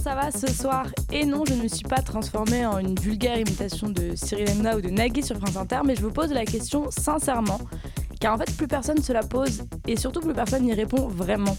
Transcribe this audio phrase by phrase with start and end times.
[0.00, 3.38] ça va ce soir Et non, je ne me suis pas transformée en une vulgaire
[3.38, 6.46] imitation de Cyril Hanouna ou de Nagui sur France Inter, mais je vous pose la
[6.46, 7.58] question sincèrement,
[8.18, 11.56] car en fait plus personne se la pose et surtout plus personne n'y répond vraiment.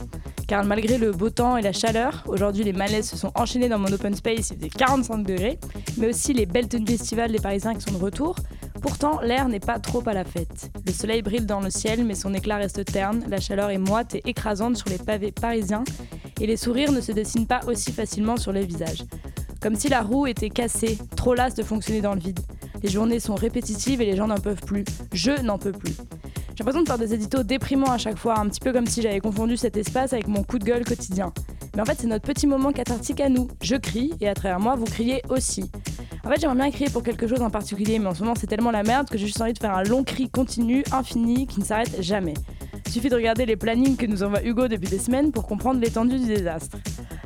[0.48, 3.80] Car malgré le beau temps et la chaleur, aujourd'hui les malaises se sont enchaînés dans
[3.80, 5.60] mon open space, il faisait 45 degrés,
[5.98, 8.36] mais aussi les belles tenues festivals des Parisiens qui sont de retour.
[8.82, 10.72] Pourtant, l'air n'est pas trop à la fête.
[10.86, 14.16] Le soleil brille dans le ciel, mais son éclat reste terne, la chaleur est moite
[14.16, 15.84] et écrasante sur les pavés parisiens,
[16.40, 19.04] et les sourires ne se dessinent pas aussi facilement sur les visages.
[19.62, 22.40] Comme si la roue était cassée, trop lasse de fonctionner dans le vide.
[22.82, 24.84] Les journées sont répétitives et les gens n'en peuvent plus.
[25.14, 25.94] Je n'en peux plus.
[26.56, 29.04] J'ai l'impression de faire des éditos déprimants à chaque fois, un petit peu comme si
[29.04, 31.32] j'avais confondu cet espace avec mon coup de gueule quotidien.
[31.76, 33.48] Mais en fait, c'est notre petit moment cathartique à nous.
[33.62, 35.70] Je crie et à travers moi, vous criez aussi.
[36.24, 38.48] En fait, j'aimerais bien crier pour quelque chose en particulier, mais en ce moment, c'est
[38.48, 41.60] tellement la merde que j'ai juste envie de faire un long cri continu, infini, qui
[41.60, 42.34] ne s'arrête jamais.
[42.86, 45.80] Il suffit de regarder les plannings que nous envoie Hugo depuis des semaines pour comprendre
[45.80, 46.78] l'étendue du désastre.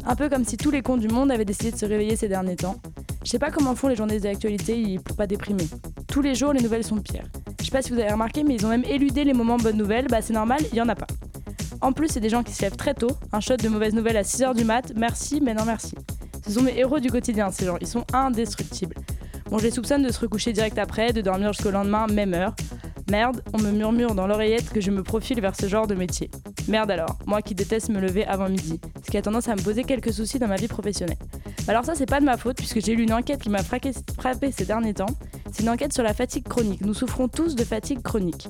[0.05, 2.27] Un peu comme si tous les cons du monde avaient décidé de se réveiller ces
[2.27, 2.75] derniers temps.
[3.23, 5.67] Je sais pas comment font les journalistes d'actualité pour pas déprimer.
[6.07, 7.25] Tous les jours, les nouvelles sont pires.
[7.59, 9.77] Je sais pas si vous avez remarqué, mais ils ont même éludé les moments bonnes
[9.77, 10.05] nouvelles.
[10.07, 11.07] Bah, c'est normal, il y en a pas.
[11.81, 13.12] En plus, c'est des gens qui se lèvent très tôt.
[13.31, 14.94] Un shot de mauvaises nouvelles à 6h du mat.
[14.95, 15.95] Merci, mais non merci.
[16.45, 17.78] Ce sont mes héros du quotidien, ces gens.
[17.81, 18.95] Ils sont indestructibles.
[19.50, 22.56] Bon, je les soupçonne de se recoucher direct après, de dormir jusqu'au lendemain, même heure.
[23.12, 26.31] Merde, on me murmure dans l'oreillette que je me profile vers ce genre de métier.
[26.68, 29.62] Merde alors, moi qui déteste me lever avant midi, ce qui a tendance à me
[29.62, 31.20] poser quelques soucis dans ma vie professionnelle.
[31.68, 34.52] Alors ça c'est pas de ma faute puisque j'ai lu une enquête qui m'a frappé
[34.52, 35.06] ces derniers temps.
[35.52, 36.81] C'est une enquête sur la fatigue chronique.
[36.81, 38.47] Nous souffrons tous de fatigue chronique.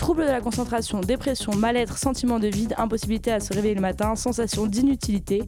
[0.00, 4.16] Troubles de la concentration, dépression, mal-être, sentiment de vide, impossibilité à se réveiller le matin,
[4.16, 5.42] sensation d'inutilité.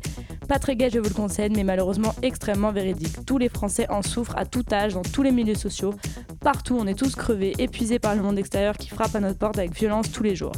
[0.46, 3.24] Pas très gai, je vous le concède, mais malheureusement extrêmement véridique.
[3.24, 5.94] Tous les Français en souffrent à tout âge, dans tous les milieux sociaux.
[6.40, 9.56] Partout, on est tous crevés, épuisés par le monde extérieur qui frappe à notre porte
[9.56, 10.52] avec violence tous les jours.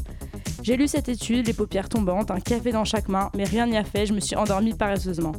[0.65, 3.77] J'ai lu cette étude, les paupières tombantes, un café dans chaque main, mais rien n'y
[3.77, 5.33] a fait, je me suis endormie paresseusement.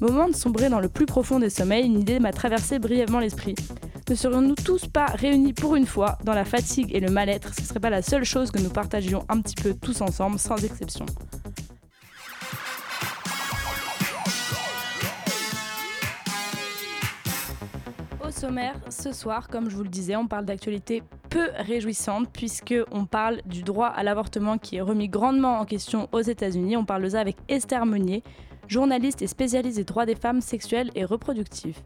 [0.00, 3.56] Moment de sombrer dans le plus profond des sommeils, une idée m'a traversé brièvement l'esprit.
[4.08, 7.52] Ne serions-nous tous pas réunis pour une fois dans la fatigue et le mal-être?
[7.52, 10.64] Ce serait pas la seule chose que nous partagions un petit peu tous ensemble, sans
[10.64, 11.06] exception.
[18.24, 22.76] Au sommaire, ce soir, comme je vous le disais, on parle d'actualité peu réjouissante puisque
[22.92, 26.76] on parle du droit à l'avortement qui est remis grandement en question aux États-Unis.
[26.76, 28.22] On parle de ça avec Esther Meunier,
[28.68, 31.82] journaliste et spécialiste des droits des femmes sexuelles et reproductifs.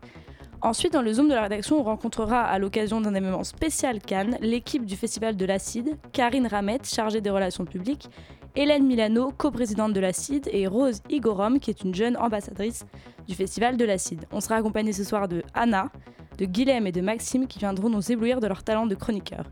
[0.63, 4.37] Ensuite, dans le Zoom de la rédaction, on rencontrera à l'occasion d'un événement spécial Cannes
[4.43, 8.11] l'équipe du Festival de l'Acide, Karine Ramette, chargée des relations publiques,
[8.57, 12.85] Hélène Milano, coprésidente de l'Acide, et Rose Igorom, qui est une jeune ambassadrice
[13.27, 14.27] du Festival de l'Acide.
[14.33, 15.91] On sera accompagné ce soir de Anna,
[16.37, 19.45] de Guilhem et de Maxime qui viendront nous éblouir de leur talent de chroniqueur.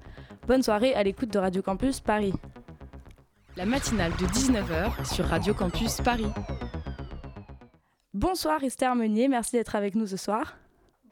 [0.47, 2.35] Bonne soirée à l'écoute de Radio Campus Paris.
[3.57, 6.27] La matinale de 19h sur Radio Campus Paris.
[8.13, 10.57] Bonsoir Esther Meunier, merci d'être avec nous ce soir.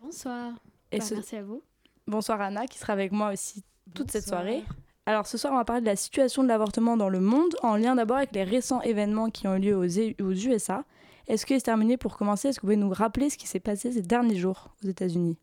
[0.06, 0.52] Bonsoir.
[0.92, 1.62] Et bah, Merci à vous.
[2.06, 4.62] Bonsoir Anna, qui sera avec moi aussi toute cette soirée.
[5.04, 7.74] Alors ce soir, on va parler de la situation de l'avortement dans le monde, en
[7.76, 10.84] lien d'abord avec les récents événements qui ont eu lieu aux, USA.
[11.26, 13.58] Est-ce que, Esther terminé pour commencer, est-ce que vous pouvez nous rappeler ce qui s'est
[13.58, 15.38] passé ces derniers jours aux États-Unis?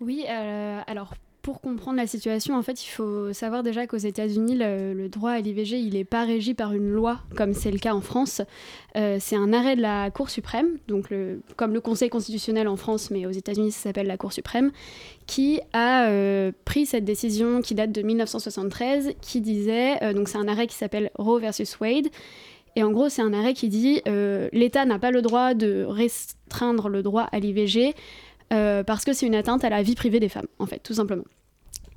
[0.00, 1.14] Oui, euh, alors
[1.46, 5.38] pour comprendre la situation, en fait, il faut savoir déjà qu'aux États-Unis, le, droit à
[5.38, 8.42] l'IVG, il n'est pas régi par une loi, comme c'est le cas en France.
[8.96, 11.14] Euh, c'est un arrêt de la Cour suprême, donc
[11.54, 14.72] comme le Conseil constitutionnel en France, mais aux États-Unis, ça s'appelle la Cour suprême,
[15.28, 20.38] qui a euh, pris cette décision qui date de 1973, qui disait, euh, donc c'est
[20.38, 22.08] un arrêt qui s'appelle Roe versus Wade,
[22.74, 24.02] et en gros, c'est un arrêt qui dit
[24.52, 27.94] l'État n'a pas le droit de restreindre le droit à l'IVG.
[28.48, 31.24] Parce que c'est une atteinte à la vie privée des femmes, en fait, tout simplement.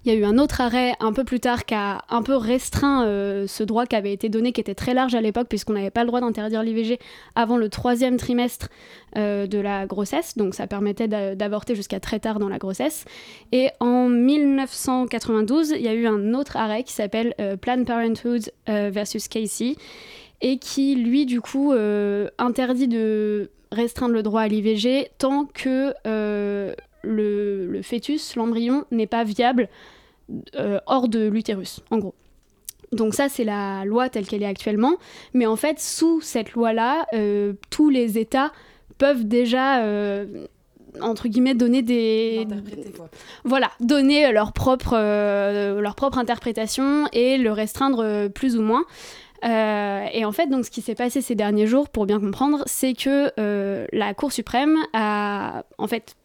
[0.06, 2.38] Il y a eu un autre arrêt un peu plus tard qui a un peu
[2.38, 5.74] restreint euh, ce droit qui avait été donné, qui était très large à l'époque, puisqu'on
[5.74, 7.00] n'avait pas le droit d'interdire l'IVG
[7.36, 8.70] avant le troisième trimestre
[9.18, 10.38] euh, de la grossesse.
[10.38, 13.04] Donc ça permettait d'avorter jusqu'à très tard dans la grossesse.
[13.52, 18.52] Et en 1992, il y a eu un autre arrêt qui s'appelle euh, Planned Parenthood
[18.68, 19.76] versus Casey,
[20.42, 21.74] et qui, lui, du coup,
[22.38, 25.94] interdit de restreindre le droit à l'IVG tant que
[27.04, 29.70] le, fœtus, l'embryon, n'est pas viable
[30.56, 32.16] euh, hors de l'utérus, en gros.
[32.92, 34.96] Donc ça, c'est la loi telle qu'elle est actuellement.
[35.34, 38.52] Mais en fait, sous cette loi-là, euh, tous les États
[38.98, 39.86] peuvent déjà
[41.02, 42.46] entre guillemets donner des
[43.46, 44.96] voilà donner leur propre
[45.80, 48.84] leur propre interprétation et le restreindre plus ou moins
[49.44, 52.94] et en fait, donc, ce qui s'est passé ces derniers jours, pour bien comprendre, c'est
[52.94, 53.32] que
[53.94, 56.16] la Cour suprême a, en fait,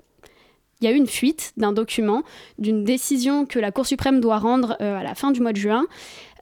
[0.84, 2.22] il y a eu une fuite d'un document,
[2.58, 5.56] d'une décision que la Cour suprême doit rendre euh, à la fin du mois de
[5.56, 5.87] juin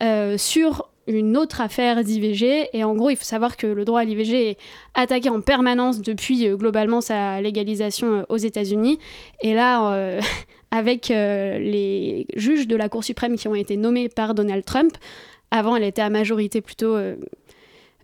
[0.02, 2.70] euh, sur une autre affaire d'IVG.
[2.72, 4.58] Et en gros, il faut savoir que le droit à l'IVG est
[4.94, 8.98] attaqué en permanence depuis euh, globalement sa légalisation aux États-Unis.
[9.42, 10.18] Et là,
[10.72, 14.92] avec les juges de la Cour suprême qui ont été nommés par Donald Trump,
[15.52, 16.96] avant, elle était à majorité plutôt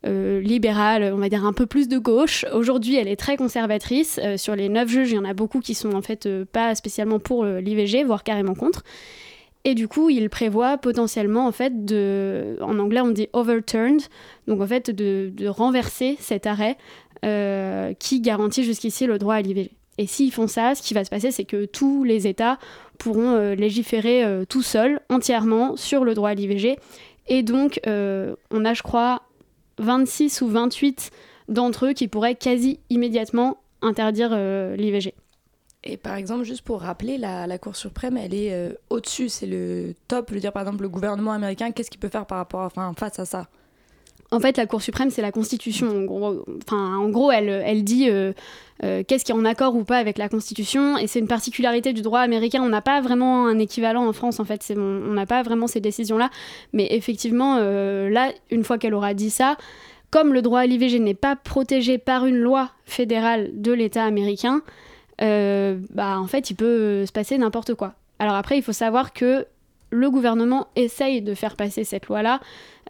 [0.07, 2.45] euh, libérale, on va dire un peu plus de gauche.
[2.53, 4.21] Aujourd'hui, elle est très conservatrice.
[4.23, 6.45] Euh, sur les neuf juges, il y en a beaucoup qui sont en fait euh,
[6.45, 8.85] pas spécialement pour l'IVG, voire carrément contre.
[9.65, 14.03] Et du coup, il prévoit potentiellement, en fait, de, en anglais on dit overturned,
[14.47, 16.77] donc en fait de, renverser cet arrêt
[17.99, 19.73] qui garantit jusqu'ici le droit à l'IVG.
[19.99, 22.59] Et s'ils font ça, ce qui va se passer, c'est que tous les États
[22.99, 26.77] pourront légiférer tout seuls, entièrement, sur le droit à l'IVG.
[27.29, 29.23] Et donc, on a, je crois,
[29.79, 31.11] 26 ou 28
[31.49, 35.15] d'entre eux qui pourraient quasi immédiatement interdire euh, l'IVG.
[35.85, 39.95] Et par exemple, juste pour rappeler, la, Cour suprême, elle est euh, au-dessus, c'est le
[40.09, 40.27] top.
[40.31, 42.93] Je veux dire, par exemple, le gouvernement américain, qu'est-ce qu'il peut faire par rapport, enfin,
[42.97, 43.49] face à ça?
[44.31, 45.89] En fait, la Cour suprême, c'est la Constitution.
[45.89, 48.33] En gros, enfin, en gros elle, elle dit euh,
[48.83, 50.99] qu'est-ce qui est en accord ou pas avec la Constitution.
[50.99, 52.63] Et c'est une particularité du droit américain.
[52.63, 54.73] On n'a pas vraiment un équivalent en France, en fait.
[54.77, 56.31] on n'a pas vraiment ces décisions-là.
[56.73, 59.57] Mais effectivement, là, une fois qu'elle aura dit ça,
[60.11, 64.63] comme le droit à l'IVG n'est pas protégé par une loi fédérale de l'État américain,
[65.21, 67.95] euh, bah en fait il peut se passer n'importe quoi.
[68.19, 69.47] Alors après il faut savoir que
[69.91, 72.41] le gouvernement essaye de faire passer cette loi-là,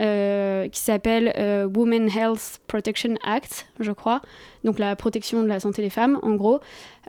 [0.01, 4.23] euh, qui s'appelle euh, Women Health Protection Act, je crois,
[4.65, 6.61] donc la protection de la santé des femmes, en gros.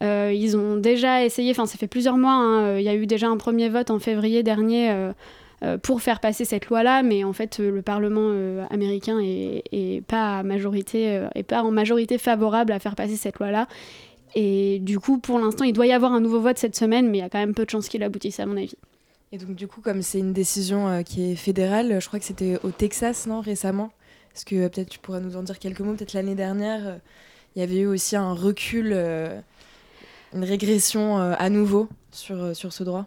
[0.01, 3.27] ils ont déjà essayé, enfin ça fait plusieurs mois, hein, il y a eu déjà
[3.27, 5.11] un premier vote en février dernier
[5.61, 10.01] euh, pour faire passer cette loi-là, mais en fait euh, le Parlement euh, américain est,
[10.07, 13.67] pas est pas en majorité favorable à faire passer cette loi-là.
[14.35, 17.17] Et du coup, pour l'instant, il doit y avoir un nouveau vote cette semaine, mais
[17.17, 18.75] il y a quand même peu de chances qu'il aboutisse, à mon avis.
[19.31, 22.57] Et donc, du coup, comme c'est une décision qui est fédérale, je crois que c'était
[22.63, 23.91] au Texas, non, récemment.
[24.35, 25.93] Est-ce que peut-être tu pourras nous en dire quelques mots?
[25.93, 26.99] Peut-être l'année dernière,
[27.55, 28.91] il y avait eu aussi un recul,
[30.33, 33.05] une régression à nouveau sur, sur ce droit?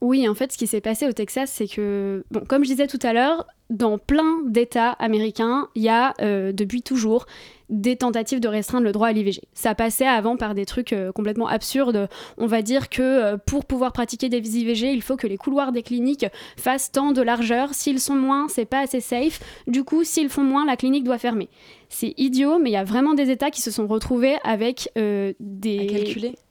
[0.00, 2.86] Oui, en fait, ce qui s'est passé au Texas, c'est que, bon, comme je disais
[2.86, 7.26] tout à l'heure, dans plein d'États américains, il y a euh, depuis toujours
[7.70, 9.40] des tentatives de restreindre le droit à l'IVG.
[9.54, 12.08] Ça passait avant par des trucs euh, complètement absurdes.
[12.36, 15.72] On va dire que euh, pour pouvoir pratiquer des IVG, il faut que les couloirs
[15.72, 16.26] des cliniques
[16.56, 17.72] fassent tant de largeur.
[17.72, 19.40] S'ils sont moins, c'est pas assez safe.
[19.66, 21.48] Du coup, s'ils font moins, la clinique doit fermer.
[21.88, 25.78] C'est idiot, mais il y a vraiment des États qui se sont retrouvés avec des...
[25.80, 26.45] À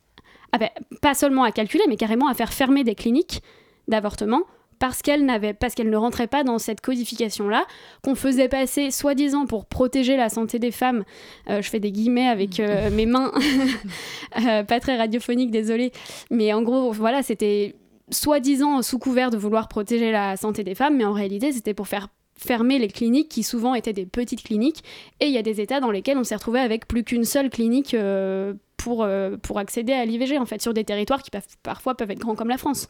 [0.55, 0.69] ah ben,
[1.01, 3.43] pas seulement à calculer, mais carrément à faire fermer des cliniques
[3.89, 4.43] d'avortement
[4.79, 5.27] parce qu'elles
[5.59, 7.65] parce qu'elles ne rentraient pas dans cette codification-là,
[8.03, 11.03] qu'on faisait passer soi-disant pour protéger la santé des femmes.
[11.49, 13.33] Euh, je fais des guillemets avec euh, mes mains,
[14.47, 15.91] euh, pas très radiophonique, désolé.
[16.31, 17.75] Mais en gros, voilà, c'était
[18.09, 21.89] soi-disant sous couvert de vouloir protéger la santé des femmes, mais en réalité, c'était pour
[21.89, 22.07] faire
[22.37, 24.85] fermer les cliniques qui souvent étaient des petites cliniques.
[25.19, 27.49] Et il y a des États dans lesquels on s'est retrouvé avec plus qu'une seule
[27.49, 27.93] clinique
[28.77, 32.11] pour, euh, pour accéder à l'IVG, en fait, sur des territoires qui peuvent, parfois peuvent
[32.11, 32.89] être grands comme la France.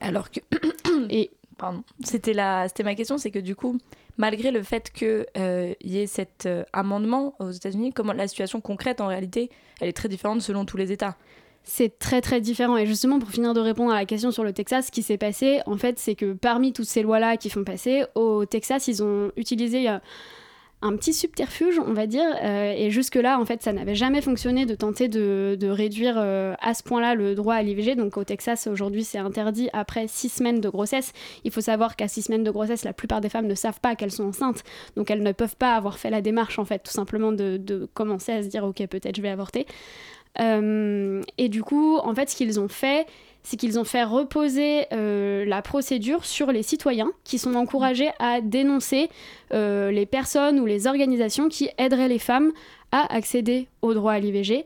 [0.00, 0.40] Alors que.
[1.10, 1.30] Et.
[1.58, 1.84] Pardon.
[2.04, 3.78] C'était, la, c'était ma question, c'est que du coup,
[4.18, 8.60] malgré le fait qu'il euh, y ait cet euh, amendement aux États-Unis, comment la situation
[8.60, 9.48] concrète, en réalité,
[9.80, 11.16] elle est très différente selon tous les États?
[11.64, 12.76] C'est très très différent.
[12.76, 15.16] Et justement, pour finir de répondre à la question sur le Texas, ce qui s'est
[15.16, 19.02] passé, en fait, c'est que parmi toutes ces lois-là qui font passer, au Texas, ils
[19.02, 19.88] ont utilisé
[20.82, 22.26] un petit subterfuge, on va dire.
[22.42, 26.74] Euh, et jusque-là, en fait, ça n'avait jamais fonctionné de tenter de, réduire euh, à
[26.74, 27.94] ce point-là le droit à l'IVG.
[27.94, 31.12] Donc au Texas, aujourd'hui, c'est interdit après six semaines de grossesse.
[31.44, 33.96] Il faut savoir qu'à six semaines de grossesse, la plupart des femmes ne savent pas
[33.96, 34.62] qu'elles sont enceintes.
[34.96, 38.32] Donc elles ne peuvent pas avoir fait la démarche, en fait, tout simplement de, commencer
[38.32, 39.66] à se dire, OK, peut-être je vais avorter.
[40.40, 43.06] Euh, et du coup, en fait, ce qu'ils ont fait,
[43.46, 48.40] c'est qu'ils ont fait reposer euh, la procédure sur les citoyens qui sont encouragés à
[48.40, 49.08] dénoncer
[49.54, 52.50] euh, les personnes ou les organisations qui aideraient les femmes
[52.90, 54.64] à accéder au droit à l'IVG.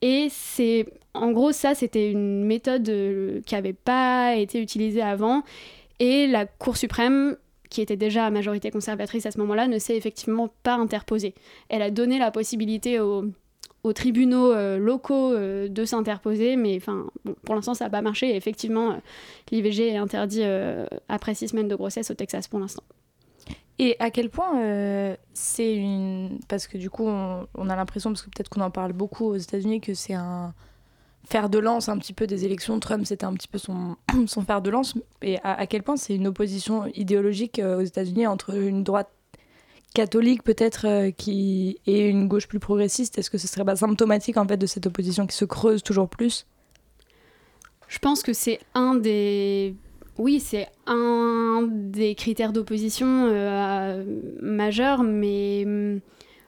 [0.00, 5.42] Et c'est, en gros, ça, c'était une méthode euh, qui n'avait pas été utilisée avant.
[6.00, 7.36] Et la Cour suprême,
[7.68, 11.34] qui était déjà à majorité conservatrice à ce moment-là, ne s'est effectivement pas interposée.
[11.68, 13.26] Elle a donné la possibilité aux
[13.84, 17.06] aux tribunaux euh, locaux euh, de s'interposer, mais enfin,
[17.44, 18.34] pour l'instant, ça n'a pas marché.
[18.34, 18.96] Effectivement, euh,
[19.52, 20.42] l'IVG est interdit
[21.08, 22.82] après six semaines de grossesse au Texas pour l'instant.
[23.78, 26.38] Et à quel point c'est une.
[26.48, 29.36] Parce que du coup, on, a l'impression, parce que peut-être qu'on en parle beaucoup aux
[29.36, 30.54] États-Unis, que c'est un
[31.26, 32.78] fer de lance un petit peu des élections.
[32.78, 34.94] Trump, c'était un petit peu son, son fer de lance.
[35.22, 39.10] Et à, à quel point c'est une opposition idéologique aux États-Unis entre une droite
[39.94, 44.36] catholique peut-être euh, qui et une gauche plus progressiste Est-ce que ce serait pas symptomatique
[44.36, 46.46] en fait de cette opposition qui se creuse toujours plus?
[47.88, 49.74] Je pense que c'est un des
[50.16, 54.04] oui, c'est un des critères d'opposition euh,
[54.40, 56.00] majeurs, mais hum,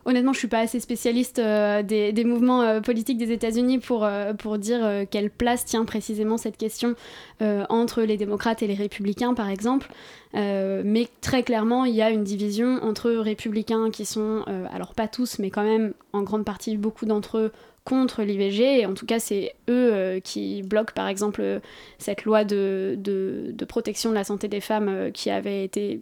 [0.06, 4.32] honnêtement, je suis pas assez spécialiste euh, des, mouvements euh, politiques des États-Unis pour, euh,
[4.32, 6.94] pour dire quelle place tient précisément cette question
[7.40, 9.88] entre les démocrates et les républicains, par exemple.
[10.32, 15.38] Mais très clairement, il y a une division entre républicains qui sont, alors pas tous,
[15.38, 17.52] mais quand même en grande partie beaucoup d'entre eux
[17.84, 21.60] contre l'IVG, en tout cas c'est eux qui bloquent par exemple
[21.98, 26.00] cette loi de, de, protection de la santé des femmes qui avait été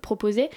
[0.00, 0.50] proposée.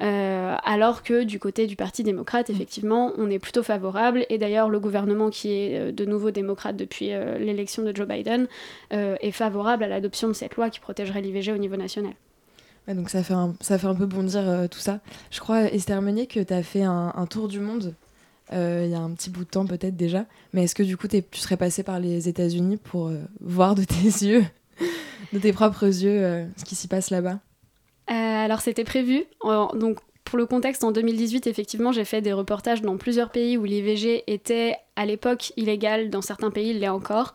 [0.00, 4.24] Alors que du côté du Parti démocrate, effectivement, on est plutôt favorable.
[4.28, 8.48] Et d'ailleurs, le gouvernement, qui est de nouveau démocrate depuis l'élection de Joe Biden,
[8.90, 12.14] est favorable à l'adoption de cette loi qui protégerait l'IVG au niveau national.
[12.88, 15.00] Ouais, donc ça fait, un, ça fait un peu bondir tout ça.
[15.30, 17.94] Je crois, Esther Meunier, que tu as fait un, un tour du monde
[18.52, 20.26] euh, il y a un petit bout de temps peut-être déjà.
[20.52, 23.84] Mais est-ce que du coup tu serais passé par les États-Unis pour euh, voir de
[23.84, 24.44] tes yeux,
[25.32, 27.38] de tes propres yeux, euh, ce qui s'y passe là-bas?
[28.10, 29.24] Alors c'était prévu.
[29.42, 33.64] donc pour le contexte, en 2018, effectivement, j'ai fait des reportages dans plusieurs pays où
[33.64, 36.08] l'IVG était à l'époque illégal.
[36.08, 37.34] Dans certains pays, il l'est encore.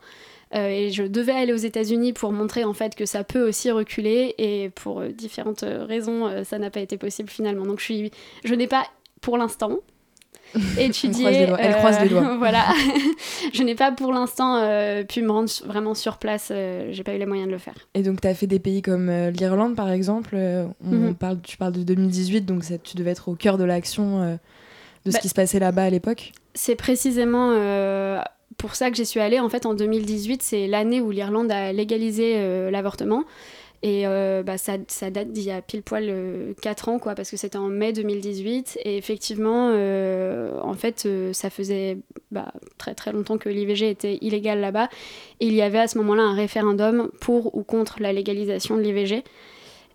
[0.53, 3.71] Euh, et je devais aller aux États-Unis pour montrer en fait que ça peut aussi
[3.71, 7.85] reculer et pour euh, différentes raisons euh, ça n'a pas été possible finalement donc je
[7.85, 8.11] suis
[8.43, 8.85] je n'ai pas
[9.21, 9.79] pour l'instant
[10.77, 11.47] étudier.
[11.59, 12.33] Elle croise les doigts.
[12.33, 12.65] Euh, voilà.
[13.53, 16.49] je n'ai pas pour l'instant euh, pu me rendre vraiment sur place.
[16.51, 17.75] Euh, j'ai pas eu les moyens de le faire.
[17.93, 20.35] Et donc, tu as fait des pays comme l'Irlande, par exemple.
[20.35, 21.13] On mm -hmm.
[21.15, 24.37] parle, tu parles de 2018, donc ça, tu devais être au cœur de l'action
[25.05, 26.31] de ce bah, qui se passait là-bas à l'époque.
[26.53, 28.21] C'est précisément euh,
[28.57, 29.39] pour ça que j'y suis allée.
[29.39, 32.27] En fait, en 2018, c'est l'année où l'Irlande a légalisé
[32.71, 33.23] l'avortement.
[33.83, 37.15] Et euh, bah, ça, ça, date d'il y a pile poil euh, 4 ans, quoi,
[37.15, 38.79] parce que c'était en mai 2018.
[38.83, 41.97] Et effectivement, euh, en fait, euh, ça faisait
[42.31, 44.89] bah, très très longtemps que l'IVG était illégal là-bas.
[45.39, 48.81] Et il y avait à ce moment-là un référendum pour ou contre la légalisation de
[48.81, 49.23] l'IVG.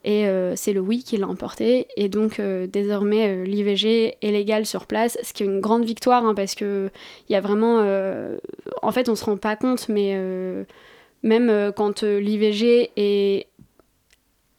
[0.03, 0.25] Et
[0.57, 1.87] c'est le oui qui l'a emporté.
[1.95, 6.33] Et donc, désormais, l'IVG est légal sur place, ce qui est une grande victoire, hein,
[6.35, 6.91] parce qu'il
[7.29, 7.81] y a vraiment.
[8.81, 10.17] en fait, on se rend pas compte, mais
[11.23, 13.50] même quand l'IVG est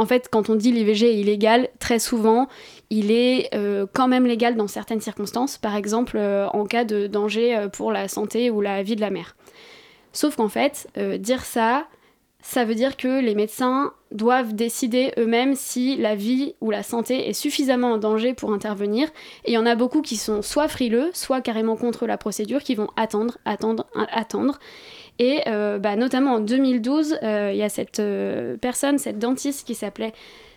[0.02, 2.48] en fait, quand on dit l'IVG est illégal, très souvent,
[2.90, 7.06] il est euh, quand même légal dans certaines circonstances, par exemple euh, en cas de
[7.06, 9.36] danger euh, pour la santé ou la vie de la mère.
[10.12, 10.90] Sauf qu'en fait,
[11.20, 11.86] dire ça,
[12.42, 17.30] ça veut dire que les médecins doivent décider eux-mêmes si la vie ou la santé
[17.30, 19.08] est suffisamment en danger pour intervenir.
[19.46, 22.64] Et il y en a beaucoup qui sont soit frileux, soit carrément contre la procédure,
[22.64, 24.60] qui vont attendre, attendre, attendre.
[25.20, 29.68] Et euh, bah, notamment en 2012, il euh, y a cette euh, personne, cette dentiste
[29.68, 30.14] qui s'appelait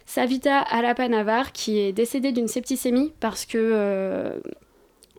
[0.07, 4.41] Savita Alapanavar, qui est décédée d'une septicémie parce que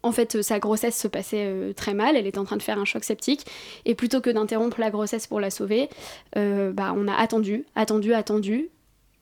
[0.05, 2.77] en fait, sa grossesse se passait euh, très mal, elle était en train de faire
[2.77, 3.45] un choc septique,
[3.85, 5.89] et plutôt que d'interrompre la grossesse pour la sauver,
[6.37, 8.69] euh, bah, on a attendu, attendu, attendu,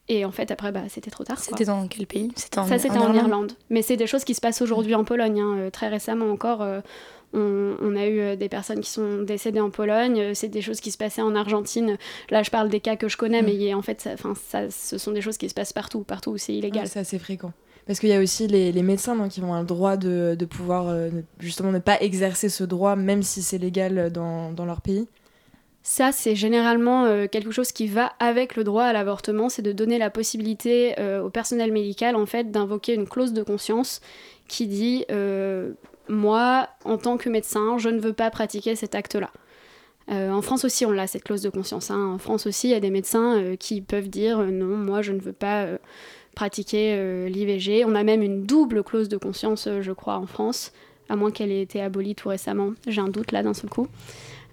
[0.10, 1.40] et en fait, après, bah, c'était trop tard.
[1.40, 2.30] C'était dans quel pays?
[2.58, 3.54] En, Ça, c'était en, en, Irlande.
[3.70, 5.40] Mais c'est des choses qui se passent aujourd'hui en Pologne.
[5.40, 5.70] Hein.
[5.72, 6.82] Très récemment encore, euh,
[7.34, 10.34] on, on, a eu des personnes qui sont décédées en Pologne.
[10.34, 11.98] C'est des choses qui se passaient en Argentine.
[12.30, 13.46] Là, je parle des cas que je connais, mm.
[13.46, 16.38] mais en fait, ça, ça, ce sont des choses qui se passent partout, partout où
[16.38, 16.84] c'est illégal.
[16.86, 17.52] Ah, c'est assez fréquent.
[17.86, 20.46] Parce qu'il y a aussi les, les médecins non, qui ont le droit de, de
[20.46, 21.10] pouvoir euh,
[21.40, 25.08] justement ne pas exercer ce droit, même si c'est légal dans, dans leur pays.
[25.86, 29.74] Ça, c'est généralement euh, quelque chose qui va avec le droit à l'avortement, c'est de
[29.74, 34.00] donner la possibilité euh, au personnel médical en fait d'invoquer une clause de conscience
[34.48, 35.74] qui dit euh,
[36.14, 39.30] moi, en tant que médecin, je ne veux pas pratiquer cet acte-là.
[40.12, 41.92] Euh, en France aussi, on l'a cette clause de conscience.
[41.92, 42.14] Hein.
[42.16, 45.14] En France aussi, il y a des médecins euh, qui peuvent dire non, moi, je
[45.14, 45.68] ne veux pas
[46.36, 47.86] pratiquer l'IVG.
[47.86, 50.74] On a même une double clause de conscience, je crois, en France,
[51.10, 52.72] à moins qu'elle ait été abolie tout récemment.
[52.88, 53.88] J'ai un doute là d'un seul coup.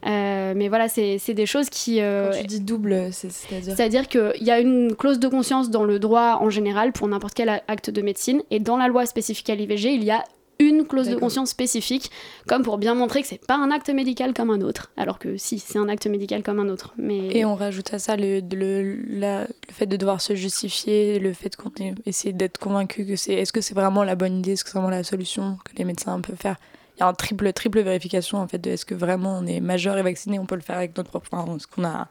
[0.07, 2.00] Euh, mais voilà, c'est des choses qui.
[2.00, 5.85] Euh, Quand tu dis double, c'est-à-dire C'est-à-dire qu'il y a une clause de conscience dans
[5.85, 9.50] le droit en général pour n'importe quel acte de médecine, et dans la loi spécifique
[9.50, 10.25] à l'IVG, il y a
[10.61, 12.11] une clause de conscience spécifique,
[12.47, 15.37] comme pour bien montrer que c'est pas un acte médical comme un autre, alors que
[15.37, 16.95] si, c'est un acte médical comme un autre.
[16.99, 17.37] Mais...
[17.37, 21.33] Et on rajoute à ça le, le, la, le fait de devoir se justifier, le
[21.33, 21.73] fait qu'on
[22.07, 23.33] essaie d'être convaincu que c'est.
[23.33, 25.85] Est-ce que c'est vraiment la bonne idée, est-ce que c'est vraiment la solution que les
[25.85, 26.57] médecins peuvent faire?
[26.97, 29.61] Il y a un triple, triple vérification en fait de est-ce que vraiment on est
[29.61, 31.29] majeur et vacciné, on peut le faire avec notre propre.
[31.33, 32.09] Enfin, ce qu'on a.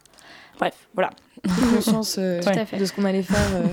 [0.58, 1.12] Bref, voilà.
[1.76, 2.42] conscience euh,
[2.80, 3.38] de ce qu'on allait faire.
[3.56, 3.68] Euh...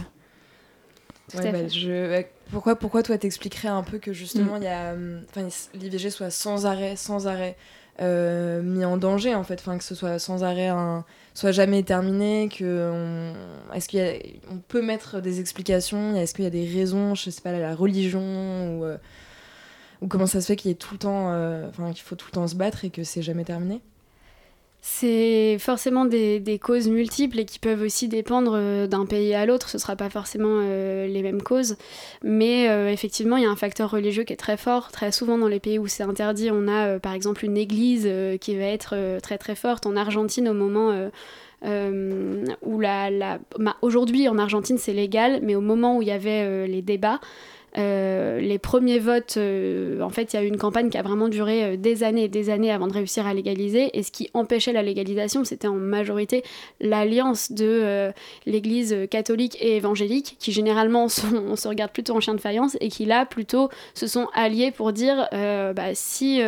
[1.30, 4.14] Tout Ouais, à bah, je- pourquoi, pourquoi toi t'expliquerais un peu que Mm.
[4.14, 7.56] justement il y a, hum, enfin, l'IVG soit sans arrêt, sans arrêt
[8.00, 11.82] euh, mis en danger en fait, enfin que ce soit sans arrêt, un, soit jamais
[11.82, 14.14] terminé, que on, est-ce qu'il y a,
[14.50, 17.74] on peut mettre des explications, est-ce qu'il y a des raisons, je sais pas, la
[17.74, 18.98] religion ou, euh,
[20.02, 22.16] ou comment ça se fait qu'il y ait tout le temps, euh, enfin qu'il faut
[22.16, 23.80] tout le temps se battre et que c'est jamais terminé?
[24.88, 29.68] C'est forcément des, causes multiples et qui peuvent aussi dépendre euh, d'un pays à l'autre.
[29.68, 31.76] Ce ne sera pas forcément euh, les mêmes causes.
[32.22, 34.92] Mais euh, effectivement, il y a un facteur religieux qui est très fort.
[34.92, 38.08] Très souvent, dans les pays où c'est interdit, on a par exemple une église
[38.40, 39.86] qui va être très très forte.
[39.86, 41.10] En Argentine, au moment
[41.64, 43.38] où la.
[43.58, 47.18] bah, Aujourd'hui, en Argentine, c'est légal, mais au moment où il y avait les débats,
[47.78, 51.02] euh, les premiers votes, euh, en fait, il y a eu une campagne qui a
[51.02, 53.90] vraiment duré euh, des années et des années avant de réussir à légaliser.
[53.98, 56.42] Et ce qui empêchait la légalisation, c'était en majorité
[56.80, 58.12] l'alliance de
[58.46, 62.76] l'Église catholique et évangélique, qui généralement sont- on se regarde plutôt en chien de faïence,
[62.80, 66.40] et qui là plutôt se sont alliés pour dire bah, si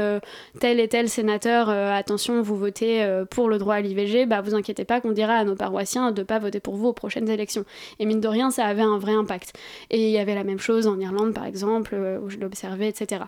[0.60, 4.84] tel et tel sénateur, attention, vous votez pour le droit à l'IVG, bah, vous inquiétez
[4.84, 7.64] pas qu'on dira à nos paroissiens de pas voter pour vous aux prochaines élections.
[7.98, 9.52] Et mine de rien, ça avait un vrai impact.
[9.90, 12.88] Et il y avait la même chose en Irlande, par exemple, euh, où je l'observais,
[12.88, 13.24] etc.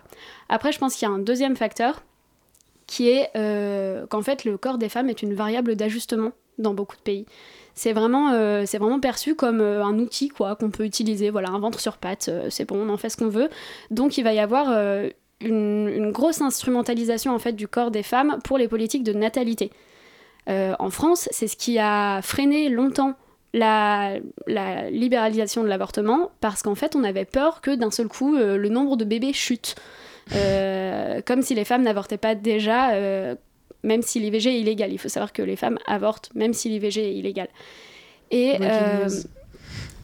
[0.49, 2.03] Après, je pense qu'il y a un deuxième facteur,
[2.87, 6.95] qui est euh, qu'en fait, le corps des femmes est une variable d'ajustement dans beaucoup
[6.95, 7.25] de pays.
[7.73, 11.79] C'est vraiment, euh, vraiment perçu comme un outil quoi qu'on peut utiliser, voilà, un ventre
[11.79, 13.49] sur pattes, c'est bon, on en fait ce qu'on veut.
[13.91, 14.67] Donc il va y avoir
[15.39, 19.71] une, une grosse instrumentalisation en fait du corps des femmes pour les politiques de natalité.
[20.47, 23.15] En France, c'est ce qui a freiné longtemps
[23.53, 24.17] la,
[24.47, 28.57] la libéralisation de l'avortement parce qu'en fait on avait peur que d'un seul coup euh,
[28.57, 29.75] le nombre de bébés chute.
[30.33, 33.35] Euh, comme si les femmes n'avortaient pas déjà, euh,
[33.83, 34.93] même si l'IVG est illégal.
[34.93, 37.47] Il faut savoir que les femmes avortent même si l'IVG est illégal.
[38.29, 39.40] Et Breaking news.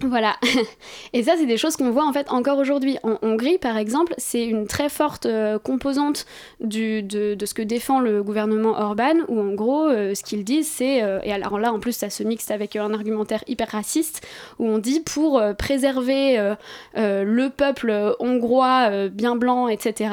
[0.01, 0.38] Voilà.
[1.13, 2.98] Et ça, c'est des choses qu'on voit en fait encore aujourd'hui.
[3.04, 6.25] En Hongrie, par exemple, c'est une très forte euh, composante
[6.60, 7.04] de,
[7.44, 11.01] ce que défend le gouvernement Orban, où en gros, euh, ce qu'ils disent, c'est.
[11.04, 14.26] euh, et alors là, en plus, ça se mixe avec un argumentaire hyper raciste,
[14.60, 16.38] où on dit pour préserver
[16.95, 20.12] le peuple hongrois bien blanc, etc.,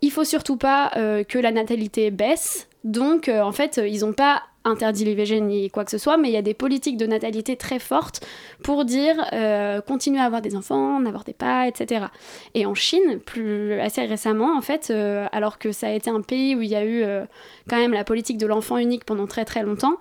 [0.00, 0.92] il faut surtout pas
[1.28, 2.67] que la natalité baisse.
[2.84, 6.28] Donc, euh, en fait, ils n'ont pas interdit l'IVG ni quoi que ce soit, mais
[6.28, 8.20] il y a des politiques de natalité très fortes
[8.62, 12.06] pour dire euh, continuez à avoir des enfants, n'avortez pas, etc.
[12.54, 16.20] Et en Chine, plus assez récemment, en fait, euh, alors que ça a été un
[16.20, 17.24] pays où il y a eu euh,
[17.68, 19.96] quand même la politique de l'enfant unique pendant très très longtemps,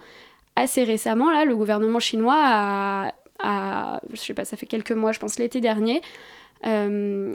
[0.56, 5.12] assez récemment, là, le gouvernement chinois a, a- je sais pas, ça fait quelques mois,
[5.14, 6.02] je pense l'été dernier,
[6.66, 7.32] euh,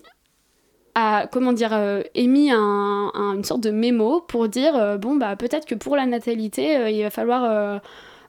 [0.94, 5.16] a comment dire euh, émis un- un- une sorte de mémo pour dire euh, bon
[5.16, 7.78] bah peut-être que pour la natalité euh, il va falloir euh,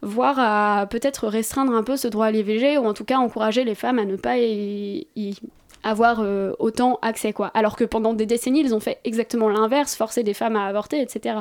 [0.01, 3.63] voir à peut-être restreindre un peu ce droit à l'IVG ou en tout cas encourager
[3.63, 5.35] les femmes à ne pas y, y
[5.83, 9.95] avoir euh, autant accès quoi alors que pendant des décennies ils ont fait exactement l'inverse
[9.95, 11.39] forcer des femmes à avorter etc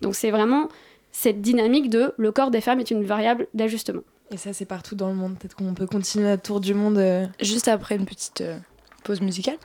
[0.00, 0.68] donc c'est vraiment
[1.12, 4.94] cette dynamique de le corps des femmes est une variable d'ajustement Et ça c'est partout
[4.94, 5.36] dans le monde.
[5.36, 6.98] Peut-être qu'on peut continuer notre tour du monde.
[6.98, 8.56] euh, Juste après une petite euh,
[9.02, 9.56] pause musicale.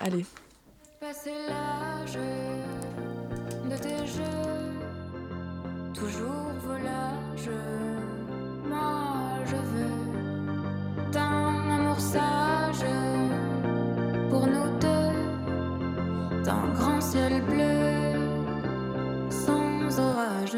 [0.00, 0.24] Allez.
[1.06, 2.18] Passer l'âge
[3.70, 4.72] de tes jeux,
[5.92, 7.50] toujours volage.
[8.66, 12.86] Moi je veux d'un amour sage
[14.30, 18.18] pour nous deux, d'un grand ciel bleu
[19.28, 20.56] sans orage.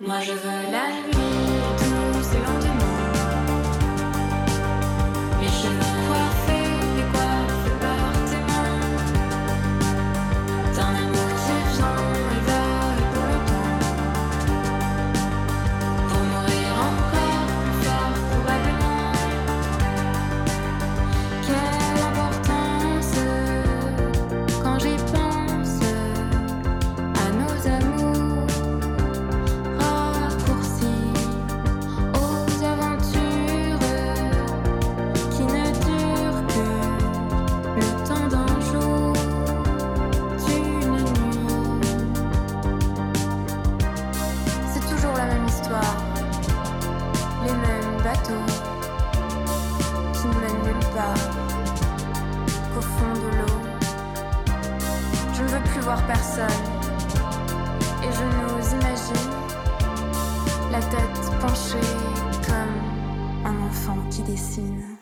[0.00, 1.27] Moi je veux la nuit,
[55.80, 56.46] voir personne
[58.02, 59.30] et je nous imagine
[60.72, 61.88] la tête penchée
[62.46, 64.97] comme un enfant qui dessine.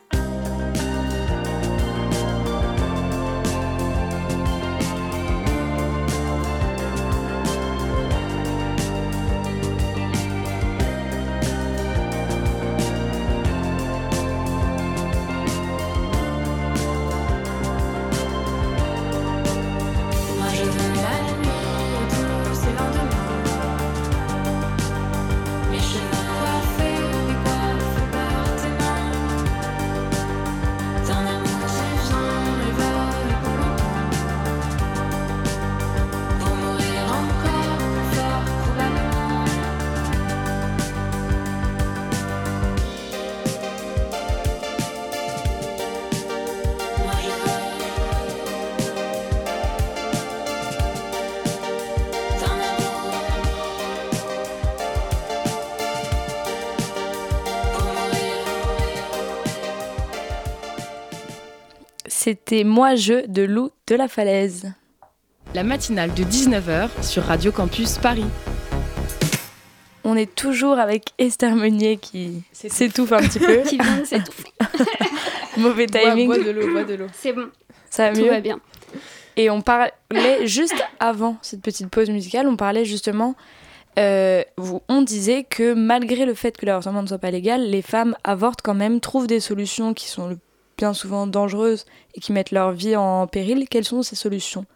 [62.26, 64.72] C'était Moi je de Lou de la Falaise.
[65.54, 68.24] La matinale de 19h sur Radio Campus Paris.
[70.02, 73.58] On est toujours avec Esther Meunier qui s'étouffe un petit peu.
[73.68, 74.48] qui vient de s'étouffer.
[75.56, 76.26] Mauvais timing.
[76.26, 77.06] Bois, bois de l'eau, bois de l'eau.
[77.12, 77.46] C'est bon.
[77.90, 78.30] Ça va Tout mieux.
[78.30, 78.58] va bien.
[79.36, 79.92] Et on parlait
[80.48, 83.36] juste avant cette petite pause musicale, on parlait justement,
[84.00, 87.82] euh, vous- on disait que malgré le fait que l'avortement ne soit pas légal, les
[87.82, 90.38] femmes avortent quand même, trouvent des solutions qui sont le-
[90.76, 91.84] bien souvent dangereuses
[92.14, 93.68] et qui mettent leur vie en péril.
[93.68, 94.66] Quelles sont ces solutions?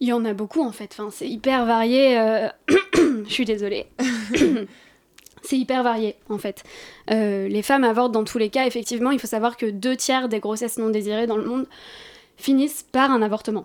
[0.00, 0.90] Il y en a beaucoup en fait.
[0.98, 2.18] Enfin, c'est hyper varié.
[2.18, 2.48] euh,
[2.94, 3.86] Je suis désolée.
[5.42, 6.64] c'est hyper varié en fait.
[7.10, 8.66] Euh, les femmes avortent dans tous les cas.
[8.66, 11.66] Effectivement, il faut savoir que deux tiers des grossesses non désirées dans le monde
[12.36, 13.64] finissent par un avortement.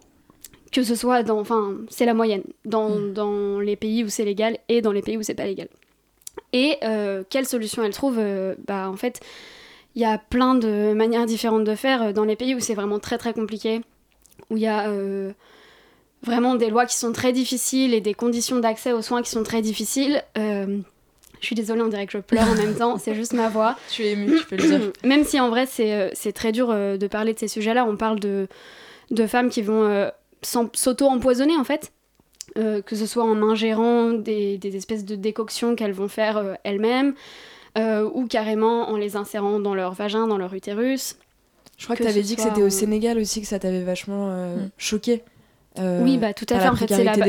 [0.71, 1.39] Que ce soit dans.
[1.39, 2.43] Enfin, c'est la moyenne.
[2.63, 5.67] Dans, dans les pays où c'est légal et dans les pays où c'est pas légal.
[6.53, 9.19] Et euh, quelle solution elles trouvent Euh, Bah en fait,
[9.95, 12.13] il y a plein de manières différentes de faire.
[12.13, 13.81] Dans les pays où c'est vraiment très très compliqué,
[14.49, 14.87] où il y a.
[14.89, 15.31] euh,
[16.23, 19.41] vraiment des lois qui sont très difficiles et des conditions d'accès aux soins qui sont
[19.41, 20.21] très difficiles.
[20.37, 20.77] Euh,
[21.39, 23.75] je suis désolée, on dirait que je pleure en même temps, c'est juste ma voix.
[23.89, 24.91] Tu es ému, tu peux le dire.
[25.03, 27.97] Même si en vrai c'est euh, très dur euh, de parler de ces sujets-là, on
[27.97, 28.47] parle de,
[29.09, 30.09] de femmes qui vont euh,
[30.43, 31.91] s'auto-empoisonner en fait.
[32.57, 36.53] Euh, que ce soit en ingérant des, des espèces de décoctions qu'elles vont faire euh,
[36.63, 37.13] elles-mêmes, euh,
[37.77, 41.15] ou carrément en les insérant dans leur vagin, dans leur utérus.
[41.77, 43.81] Je crois que, Que tu avais dit que c'était au Sénégal aussi que ça t'avait
[43.83, 44.69] vachement euh, Mm.
[44.77, 45.23] choqué.
[45.79, 46.67] Euh, Oui, bah tout à fait.
[46.67, 47.25] En fait, c'est là-bas,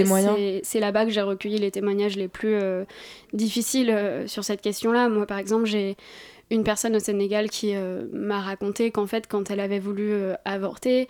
[0.65, 2.85] c'est- là-bas que j'ai recueilli les témoignages les plus euh,
[3.33, 5.09] difficiles euh, sur cette question-là.
[5.09, 5.97] Moi, par exemple, j'ai
[6.51, 10.35] une personne au Sénégal qui euh, m'a raconté qu'en fait, quand elle avait voulu euh,
[10.45, 11.09] avorter,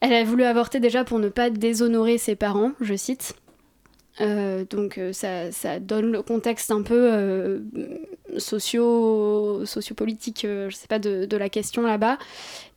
[0.00, 3.34] elle avait voulu avorter déjà pour ne pas déshonorer ses parents, je cite.
[4.20, 7.60] Euh, donc euh, ça, ça donne le contexte un peu euh,
[8.36, 12.18] socio, sociopolitique, euh, je sais pas, de, de la question là-bas.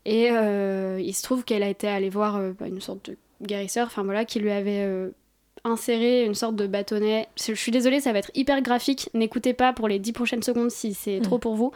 [0.06, 4.02] Et il se trouve qu'elle a été allée voir bah, une sorte de guérisseur, enfin
[4.04, 5.12] voilà, qui lui avait
[5.64, 7.28] inséré une sorte de bâtonnet.
[7.38, 9.10] Je suis désolée, ça va être hyper graphique.
[9.14, 11.24] N'écoutez pas pour les 10 prochaines secondes si c'est Mm.
[11.24, 11.72] trop pour vous.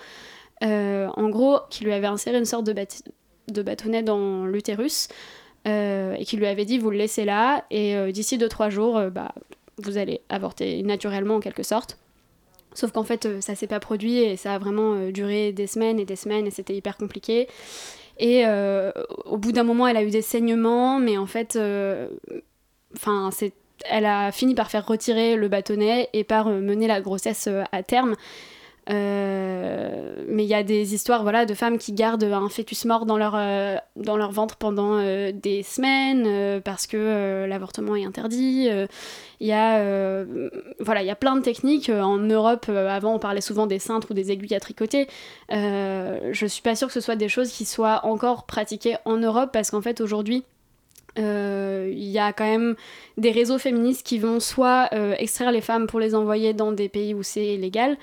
[0.62, 5.08] En gros, qui lui avait inséré une sorte de, bâtonnet dans l'utérus
[5.68, 8.98] euh, et qui lui avait dit vous le laissez là et euh, d'ici 2-3 jours,
[8.98, 9.34] euh, bah,
[9.78, 11.98] vous allez avorter naturellement en quelque sorte.
[12.76, 15.66] Sauf qu'en fait, euh, ça s'est pas produit et ça a vraiment euh, duré des
[15.66, 17.48] semaines et des semaines et c'était hyper compliqué.
[18.20, 18.92] Et euh,
[19.24, 21.58] au bout d'un moment, elle a eu des saignements, mais en fait,
[22.96, 23.54] enfin, c'est,
[23.90, 28.16] elle a fini par faire retirer le bâtonnet et par mener la grossesse à terme.
[28.90, 33.06] Euh, mais il y a des histoires voilà, de femmes qui gardent un fœtus mort
[33.06, 38.70] dans leur, euh, dans leur ventre pendant euh, des semaines parce que l'avortement est interdit.
[39.40, 40.24] Il y, a,
[40.80, 41.90] voilà, il y a plein de techniques.
[41.90, 45.08] En Europe, avant, on parlait souvent des cintres ou des aiguilles à tricoter.
[45.50, 49.50] Je suis pas sûre que ce soit des choses qui soient encore pratiquées en Europe
[49.52, 50.44] parce qu'en fait, aujourd'hui,
[51.18, 52.76] il y a quand même
[53.18, 57.14] des réseaux féministes qui vont soit extraire les femmes pour les envoyer dans des pays
[57.14, 57.98] où c'est légal,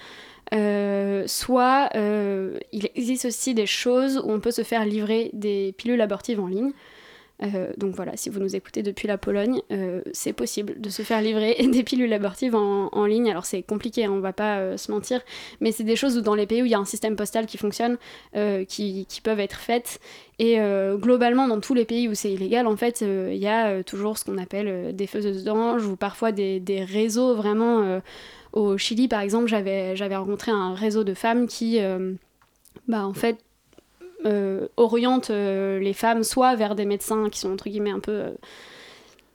[0.52, 5.74] euh, soit euh, il existe aussi des choses où on peut se faire livrer des
[5.76, 6.72] pilules abortives en ligne.
[7.42, 9.62] Euh, donc voilà, si vous nous écoutez depuis la Pologne,
[10.12, 13.30] c'est possible de se faire livrer des pilules abortives en, ligne.
[13.30, 15.22] Alors c'est compliqué, hein, on va pas se mentir,
[15.60, 17.46] mais c'est des choses où dans les pays où il y a un système postal
[17.46, 17.96] qui fonctionne,
[18.68, 20.00] qui, peuvent être faites.
[20.38, 20.58] Et
[20.96, 24.24] globalement, dans tous les pays où c'est illégal, en fait, il y a toujours ce
[24.24, 28.00] qu'on appelle des faiseuses d'anges ou parfois des réseaux vraiment.
[28.52, 32.14] Au Chili, par exemple, j'avais rencontré un réseau de femmes qui, euh,
[32.88, 33.38] bah, en fait,
[34.24, 38.36] euh, orientent euh, les femmes soit vers des médecins qui sont entre guillemets un peu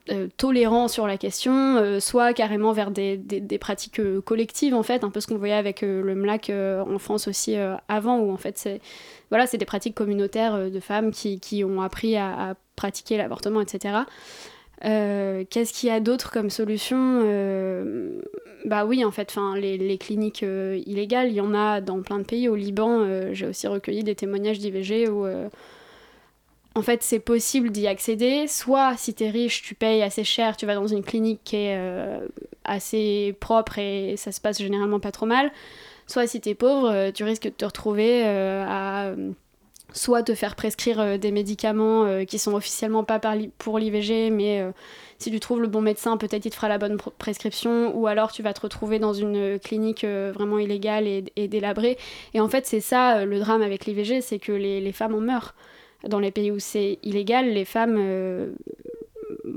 [0.09, 3.19] euh, tolérants sur la question, soit carrément vers des,
[3.59, 7.57] pratiques collectives en fait, un peu ce qu'on voyait avec le MLAC en France aussi
[7.89, 13.17] avant, où en fait c'est des pratiques communautaires de femmes qui, ont appris à pratiquer
[13.17, 13.99] l'avortement, etc.
[14.85, 18.19] Euh, Qu'est-ce qu'il y a d'autre comme solution Euh,
[18.65, 22.23] Bah oui, en fait, les, cliniques euh, illégales, il y en a dans plein de
[22.23, 22.49] pays.
[22.49, 25.25] Au Liban, j'ai aussi recueilli des témoignages d'IVG où,
[26.75, 28.47] en fait, c'est possible d'y accéder.
[28.47, 31.79] Soit, si t'es riche, tu payes assez cher, tu vas dans une clinique qui est
[32.63, 35.51] assez propre et ça se passe généralement pas trop mal.
[36.07, 39.13] Soit, si t'es pauvre, tu risques de te retrouver à
[39.93, 43.19] soit te faire prescrire euh, des médicaments euh, qui sont officiellement pas
[43.57, 44.71] pour l'IVG, mais euh,
[45.17, 48.07] si tu trouves le bon médecin, peut-être il te fera la bonne pr- prescription, ou
[48.07, 51.97] alors tu vas te retrouver dans une clinique vraiment illégale et, délabrée.
[52.33, 55.55] Et en fait, c'est ça le drame avec l'IVG, c'est que les, femmes en meurent.
[56.07, 57.97] Dans les pays où c'est illégal, les femmes,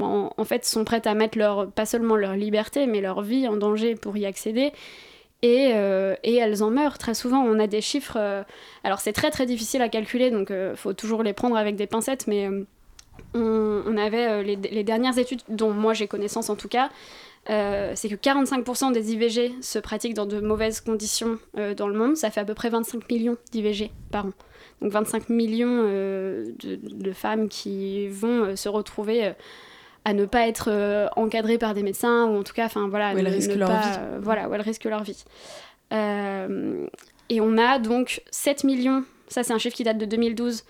[0.00, 3.56] en fait, sont prêtes à mettre leur, pas seulement leur liberté, mais leur vie en
[3.56, 4.72] danger pour y accéder.
[5.42, 5.70] Et,
[6.22, 7.40] et, elles en meurent très souvent.
[7.40, 8.18] On a des chiffres.
[8.84, 11.86] alors c'est très très difficile à calculer, donc il faut toujours les prendre avec des
[11.86, 12.48] pincettes, mais
[13.34, 16.90] on, avait les, dernières études dont moi j'ai connaissance en tout cas.
[17.46, 21.38] c'est que 45% des IVG se pratiquent dans de mauvaises conditions
[21.76, 22.16] dans le monde.
[22.16, 24.32] Ça fait à peu près 25 millions d'IVG par an.
[24.82, 29.32] Donc 25 millions de, femmes qui vont se retrouver
[30.04, 33.14] à ne pas être euh, encadrées par des médecins ou en tout cas enfin voilà
[33.14, 35.24] où elles risquent leur vie euh, voilà où elles risquent leur vie
[35.92, 36.86] euh,
[37.28, 40.64] et on a donc 7 millions ça c'est un chiffre qui date de 2012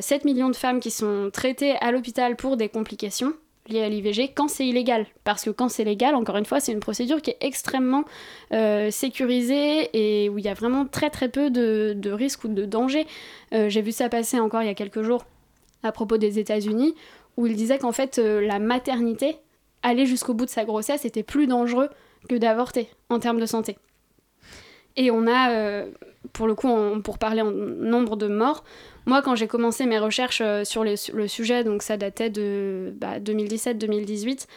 [0.00, 3.34] 7 millions de femmes qui sont traitées à l'hôpital pour des complications
[3.68, 5.06] liées à l'IVG quand c'est illégal.
[5.22, 8.02] Parce que quand c'est légal, encore une fois, c'est une procédure qui est extrêmement
[8.90, 12.64] sécurisée et où il y a vraiment très très peu de, de risques ou de
[12.64, 13.06] dangers.
[13.52, 15.24] J'ai vu ça passer encore il y a quelques jours
[15.84, 16.94] à propos des États-Unis,
[17.36, 19.36] où il disait qu'en fait euh, la maternité,
[19.82, 21.90] aller jusqu'au bout de sa grossesse, était plus dangereux
[22.28, 23.76] que d'avorter en termes de santé.
[24.96, 25.90] Et on a, euh,
[26.32, 26.68] pour le coup,
[27.04, 28.64] pour parler en nombre de morts,
[29.04, 34.36] moi quand j'ai commencé mes recherches euh, sur le sujet, donc ça datait de 2017-2018,
[34.36, 34.52] bah,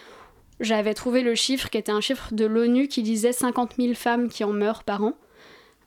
[0.62, 4.30] j'avais trouvé le chiffre qui était un chiffre de l'ONU qui disait 50 000 femmes
[4.30, 5.14] qui en meurent par an.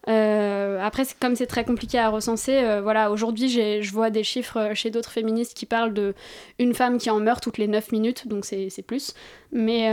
[0.08, 4.58] Euh, après, comme c'est très compliqué à recenser, euh, voilà, aujourd'hui, je vois des chiffres
[4.58, 6.14] euh, chez d'autres féministes qui parlent de
[6.58, 9.14] une femme qui en meurt toutes les 9 minutes, donc c'est plus.
[9.52, 9.90] Mais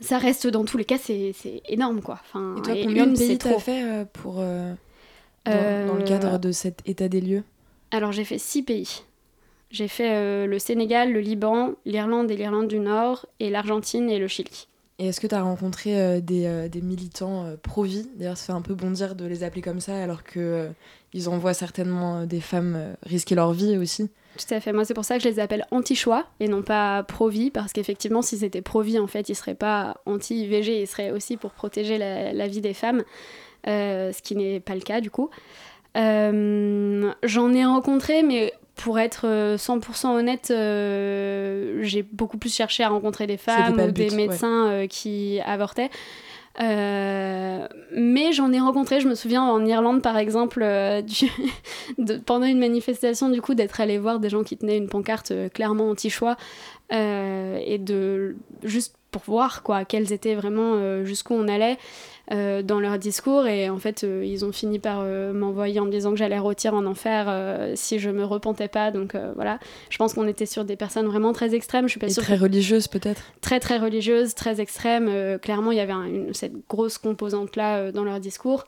[0.00, 1.34] ça reste, dans tous les cas, c'est
[1.68, 2.18] énorme, quoi.
[2.24, 4.76] Enfin, et toi, combien de pays t'as fait pour, dans,
[5.44, 7.44] dans, le cadre de cet état des lieux?
[7.90, 9.02] Alors, j'ai fait 6 pays.
[9.70, 14.26] J'ai fait le Sénégal, le Liban, l'Irlande et l'Irlande du Nord, et l'Argentine et le
[14.26, 14.66] Chili.
[14.98, 18.08] Et est-ce que tu as rencontré euh, des, euh, des, militants euh, pro-vie?
[18.16, 20.68] D'ailleurs, ça fait un peu bondir de les appeler comme ça, alors que
[21.12, 24.10] ils envoient certainement des femmes risquer leur vie aussi.
[24.36, 24.72] Tout à fait.
[24.72, 28.22] Moi, c'est pour ça que je les appelle anti-choix et non pas pro-vie, parce qu'effectivement,
[28.22, 32.48] si c'était pro-vie, en fait, ils seraient pas anti-IVG, ils seraient aussi pour protéger la
[32.48, 33.04] vie des femmes,
[33.64, 35.30] ce qui n'est pas le cas du coup.
[35.94, 42.88] J'en ai rencontré, mais pour être 100% euh, honnête, euh, j'ai beaucoup plus cherché à
[42.88, 45.90] rencontrer des femmes ou des médecins euh, qui avortaient.
[46.58, 50.60] mais j'en ai rencontré, je me souviens en Irlande par exemple,
[51.98, 55.32] de, pendant une manifestation du coup d'être allé voir des gens qui tenaient une pancarte
[55.52, 56.36] clairement anti-choix
[56.90, 61.78] et de juste pour voir quoi quels étaient vraiment jusqu'où on allait.
[62.32, 65.84] Euh, dans leur discours et en fait euh, ils ont fini par euh, m'envoyer en
[65.84, 67.26] me disant que j'allais rôtir en enfer
[67.76, 68.90] si je me repentais pas.
[68.90, 69.58] Donc voilà.
[69.90, 71.86] Je pense qu'on était sur des personnes vraiment très extrêmes.
[71.86, 73.22] Je suis pas et très religieuses peut-être.
[73.40, 75.38] Très très religieuses très extrêmes.
[75.40, 75.92] Clairement il y avait
[76.32, 78.66] cette grosse composante là dans leur discours.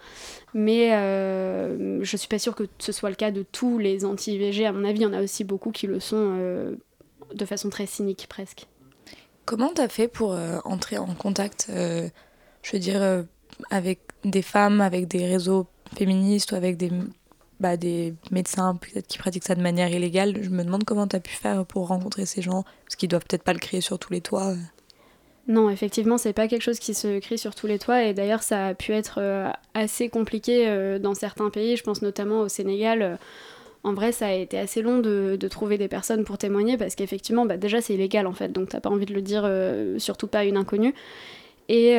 [0.53, 4.73] Mais je suis pas sûre que ce soit le cas de tous les anti-IVG à
[4.73, 6.77] mon avis il y en a aussi beaucoup qui le sont
[7.35, 8.67] de façon très cynique presque.
[9.45, 13.25] Comment t'as fait pour entrer en contact, je veux dire,
[13.71, 15.67] avec des femmes, avec des réseaux
[15.97, 16.91] féministes ou avec des,
[17.61, 20.43] bah, des médecins peut-être qui pratiquent ça de manière illégale.
[20.43, 23.25] Je me demande comment tu as pu faire pour rencontrer ces gens, parce qu'ils doivent
[23.29, 24.55] peut-être pas le créer sur tous les toits.
[25.49, 28.43] Non, effectivement, c'est pas quelque chose qui se crie sur tous les toits et d'ailleurs
[28.43, 32.49] ça a pu être euh, assez compliqué euh, dans certains pays, je pense notamment au
[32.49, 33.17] Sénégal.
[33.85, 37.47] en vrai, ça a été assez long de, trouver des personnes pour témoigner parce qu'effectivement,
[37.47, 40.27] bah, déjà c'est illégal en fait, donc t'as pas envie de le dire, euh, surtout
[40.27, 40.95] pas à une inconnue.
[41.69, 41.97] Et,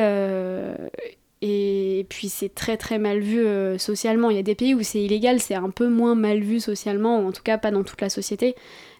[1.40, 4.30] et puis c'est très très mal vu euh, socialement.
[4.30, 7.20] Il y a des pays où c'est illégal, c'est un peu moins mal vu socialement,
[7.20, 8.56] ou en tout cas pas dans toute la société.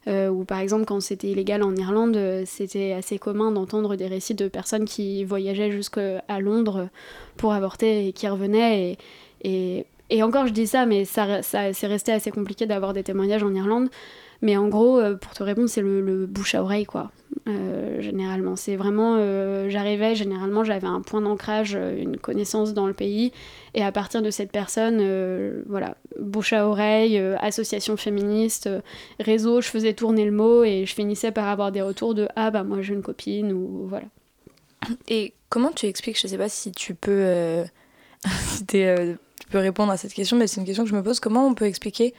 [0.06, 4.06] Euh, ou par exemple quand c'était illégal en Irlande, euh, c'était assez commun d'entendre des
[4.06, 6.88] récits de personnes qui voyageaient jusqu'à Londres
[7.36, 8.96] pour avorter et qui revenaient.
[9.42, 9.84] Et,
[10.22, 13.88] encore je dis ça, mais ça c'est resté assez compliqué d'avoir des témoignages en Irlande.
[14.42, 17.10] Mais en gros, pour te répondre, c'est le, bouche à oreille quoi.
[17.48, 18.56] Euh, généralement.
[18.56, 23.32] C'est vraiment, euh, j'arrivais, généralement j'avais un point d'ancrage, euh, une connaissance dans le pays,
[23.74, 28.68] et à partir de cette personne, voilà, bouche à oreille, association féministe,
[29.20, 32.50] réseau, je faisais tourner le mot et je finissais par avoir des retours de ah
[32.50, 34.06] bah moi j'ai une copine ou voilà.
[35.08, 37.62] Et comment tu expliques, je sais pas si tu peux,
[38.48, 38.78] si tu
[39.50, 41.54] peux répondre à cette question, mais c'est une question que je me pose, comment on
[41.54, 42.14] peut expliquer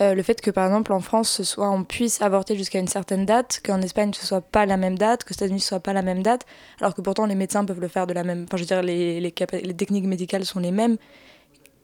[0.00, 2.88] euh, le fait que par exemple en France ce soit on puisse avorter jusqu'à une
[2.88, 5.80] certaine date, qu'en Espagne ce soit pas la même date, que aux États-Unis ce soit
[5.80, 6.46] pas la même date,
[6.80, 8.44] alors que pourtant les médecins peuvent le faire de la même.
[8.44, 10.96] Enfin, je veux dire les, techniques médicales sont les mêmes.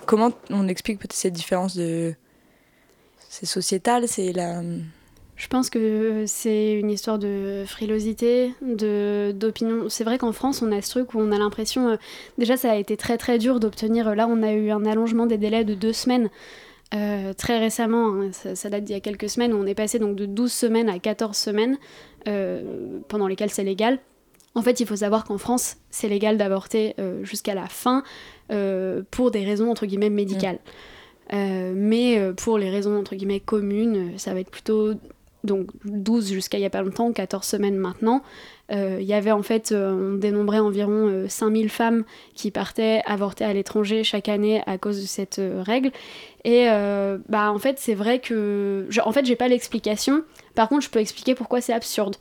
[0.07, 2.14] Comment on explique peut-être cette différence de
[3.29, 4.62] c'est sociétal, c'est la
[5.37, 9.88] je pense que c'est une histoire de frilosité, de d'opinion.
[9.88, 11.90] C'est vrai qu'en France, on a ce truc où on a l'impression.
[11.90, 11.97] Euh,
[12.38, 14.16] déjà, ça a été très très dur d'obtenir.
[14.16, 16.29] Là, on a eu un allongement des délais de deux semaines
[16.94, 20.16] euh, très récemment, hein, ça, date d'il y a quelques semaines, on est passé donc
[20.16, 21.77] de 12 semaines à 14 semaines,
[22.27, 23.98] euh, pendant lesquelles c'est légal.
[24.55, 28.03] En fait, il faut savoir qu'en France, c'est légal d'avorter euh, jusqu'à la fin
[29.11, 30.59] pour des raisons entre guillemets médicales.
[31.35, 34.94] Euh, mais pour les raisons entre guillemets communes, ça va être plutôt
[35.44, 38.22] donc 12 jusqu'à il y a pas longtemps, 14 semaines maintenant.
[38.71, 42.05] Euh, Il y avait en fait, euh, on dénombrait environ euh, 5000 femmes
[42.35, 45.91] qui partaient avorter à l'étranger chaque année à cause de cette euh, règle.
[46.45, 48.87] Et euh, bah en fait, c'est vrai que.
[48.91, 50.23] je- en fait, j'ai pas l'explication.
[50.55, 52.17] Par contre, je peux expliquer pourquoi c'est absurde.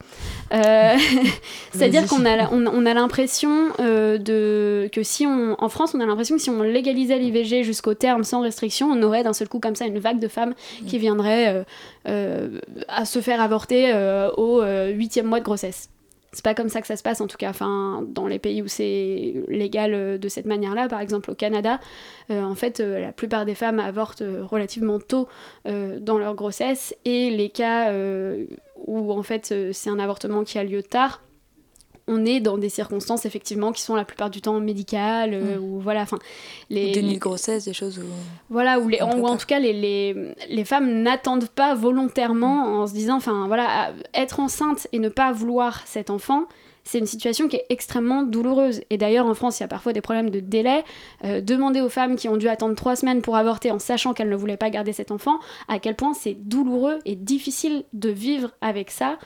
[0.53, 0.93] Euh,
[1.71, 5.55] C'est-à-dire qu'on a, on, on a l'impression euh, de que si on.
[5.61, 9.01] En France, on a l'impression que si on légalisait l'IVG jusqu'au terme sans restriction, on
[9.03, 10.53] aurait d'un seul coup comme ça une vague de femmes
[10.87, 11.63] qui viendraient euh,
[12.07, 15.89] euh, à se faire avorter euh, au euh, huitième mois de grossesse.
[16.37, 17.51] C'est pas comme ça que ça se passe en tout cas.
[17.59, 21.79] Dans les pays où c'est légal euh, de cette manière-là, par exemple au Canada,
[22.29, 25.27] euh, en fait, euh, la plupart des femmes avortent relativement tôt
[25.65, 27.91] dans leur grossesse et les cas
[28.75, 31.21] où en fait c'est un avortement qui a lieu tard,
[32.07, 35.79] on est dans des circonstances effectivement qui sont la plupart du temps médicales euh, ou
[35.79, 36.19] voilà, enfin
[36.69, 38.03] les Des de grossesse, des choses où.
[38.49, 42.81] voilà, ou, les, en, ou en tout cas, les, les, les femmes n'attendent pas volontairement
[42.81, 46.45] en se disant, enfin voilà, être enceinte et ne pas vouloir cet enfant,
[46.87, 48.81] c'est une situation qui est extrêmement douloureuse.
[48.89, 50.85] Et d'ailleurs, en France, il y a parfois des problèmes de délai.
[51.25, 54.29] Euh, demander aux femmes qui ont dû attendre trois semaines pour avorter en sachant qu'elles
[54.29, 58.51] ne voulaient pas garder cet enfant, à quel point c'est douloureux et difficile de vivre
[58.61, 59.17] avec ça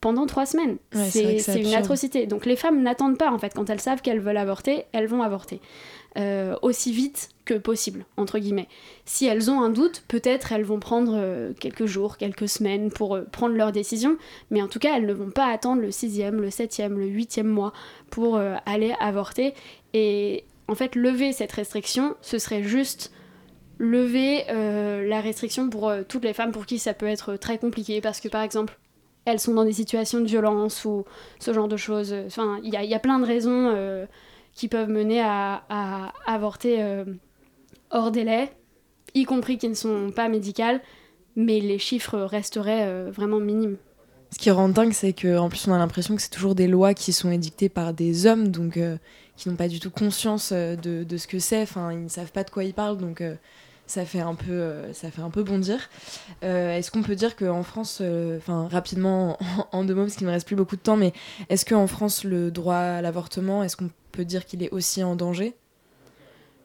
[0.00, 0.76] pendant trois semaines.
[0.94, 2.26] Ouais, c'est une atrocité.
[2.26, 5.22] Donc les femmes n'attendent pas, en fait, quand elles savent qu'elles veulent avorter, elles vont
[5.22, 5.60] avorter.
[6.18, 8.68] Euh, aussi vite que possible, entre guillemets.
[9.04, 13.16] Si elles ont un doute, peut-être elles vont prendre euh, quelques jours, quelques semaines pour
[13.16, 14.16] euh, prendre leur décision,
[14.50, 17.48] mais en tout cas, elles ne vont pas attendre le sixième, le septième, le huitième
[17.48, 17.74] mois
[18.08, 19.52] pour aller avorter.
[19.92, 23.12] Et en fait, lever cette restriction, ce serait juste
[23.78, 27.58] lever euh, la restriction pour euh, toutes les femmes pour qui ça peut être très
[27.58, 28.78] compliqué, parce que par exemple,
[29.26, 31.04] elles sont dans des situations de violence ou
[31.38, 32.14] ce genre de choses.
[32.26, 34.06] Enfin, il y, a- plein de raisons euh,
[34.54, 37.04] qui peuvent mener à, avorter euh,
[37.90, 38.52] hors délai,
[39.14, 40.80] y compris qui ne sont pas médicales,
[41.34, 43.76] mais les chiffres resteraient euh, vraiment minimes.
[44.30, 46.94] Ce qui rend dingue, c'est qu'en plus, on a l'impression que c'est toujours des lois
[46.94, 48.78] qui sont édictées par des hommes, donc
[49.36, 51.62] qui n'ont pas du tout conscience de, de ce que c'est.
[51.62, 53.22] Enfin, ils ne savent pas de quoi ils parlent, donc
[53.86, 55.88] ça fait un peu, euh, ça fait un peu bondir.
[56.44, 59.36] Euh, est-ce qu'on peut dire qu'en France, euh, enfin rapidement
[59.72, 61.12] en, en deux mots, parce qu'il ne me reste plus beaucoup de temps, mais
[61.48, 65.14] est-ce qu'en France, le droit à l'avortement, est-ce qu'on peut dire qu'il est aussi en
[65.16, 65.54] danger?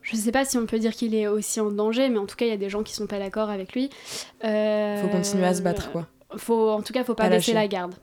[0.02, 2.34] Je sais pas si on peut dire qu'il est aussi en danger, mais en tout
[2.34, 3.88] cas, il y a des gens qui sont pas d'accord avec lui.
[4.44, 6.08] Euh, Faut continuer à se battre, quoi.
[6.36, 7.54] Faut, en tout cas, faut pas, Pas baisser lâcher.
[7.54, 7.94] la garde.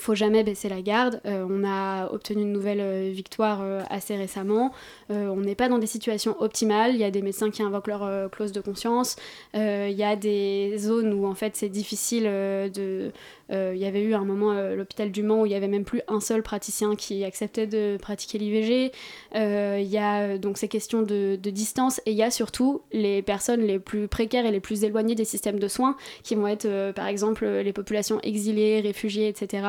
[0.00, 1.20] Faut jamais baisser la garde.
[1.26, 4.72] Euh, on a obtenu une nouvelle euh, victoire euh, assez récemment.
[5.10, 6.92] On n'est pas dans des situations optimales.
[6.94, 9.16] Il y a des médecins qui invoquent leur clause de conscience.
[9.54, 13.10] Il y a des zones où en fait c'est difficile de.
[13.50, 15.68] Euh, Il y avait eu un moment euh, l'hôpital du Mans où il y avait
[15.68, 18.92] même plus un seul praticien qui acceptait de pratiquer l'IVG.
[19.34, 22.30] Euh, Il y a euh, donc ces questions de, de distance et il y a
[22.30, 26.34] surtout les personnes les plus précaires et les plus éloignées des systèmes de soins qui
[26.34, 29.66] vont être par exemple les populations exilées, réfugiées, etc.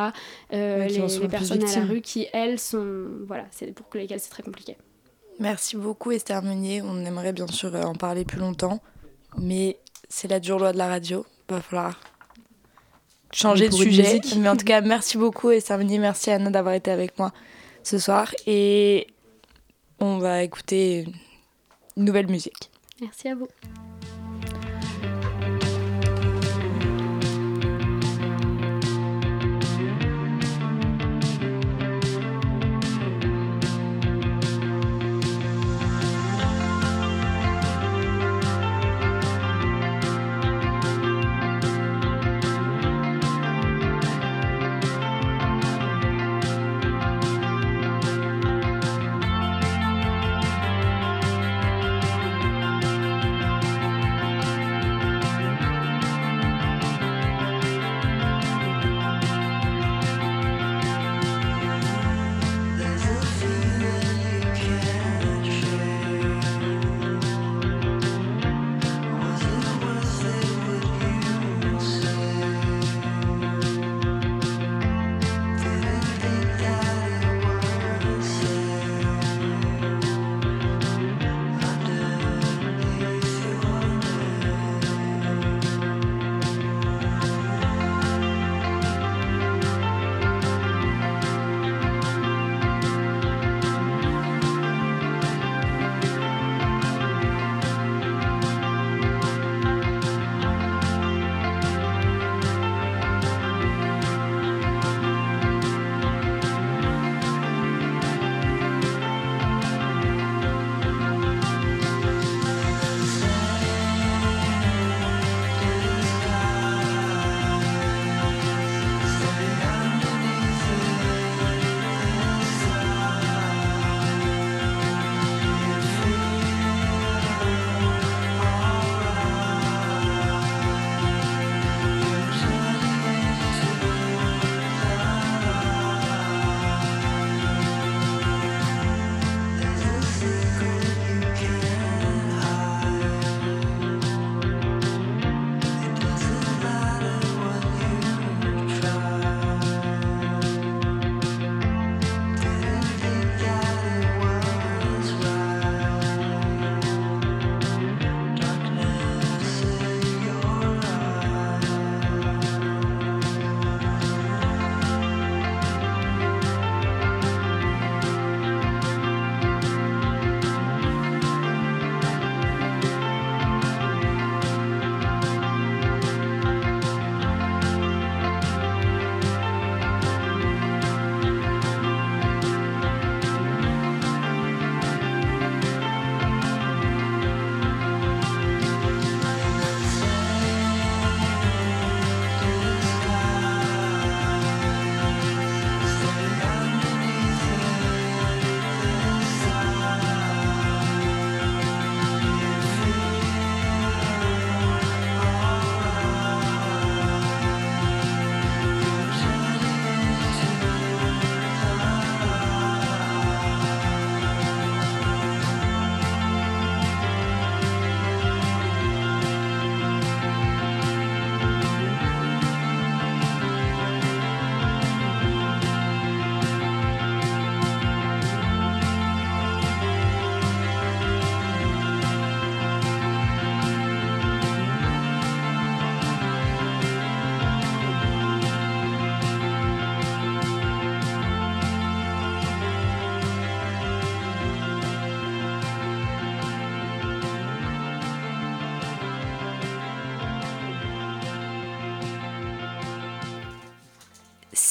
[0.51, 4.29] Ouais, les, les personnes à la rue qui elles sont voilà c'est pour lesquelles c'est
[4.29, 4.77] très compliqué.
[5.39, 6.81] Merci beaucoup Esther Meunier.
[6.81, 8.79] On aimerait bien sûr en parler plus longtemps,
[9.37, 11.25] mais c'est la dure loi de la radio.
[11.49, 11.99] Il va falloir
[13.33, 14.21] changer de sujet.
[14.37, 15.99] Mais en tout cas, merci beaucoup Esther Meunier.
[15.99, 17.31] Merci Anna d'avoir été avec moi
[17.83, 18.33] ce soir.
[18.47, 19.07] Et
[19.99, 21.05] on va écouter
[21.97, 22.71] une nouvelle musique.
[23.01, 23.47] Merci à vous.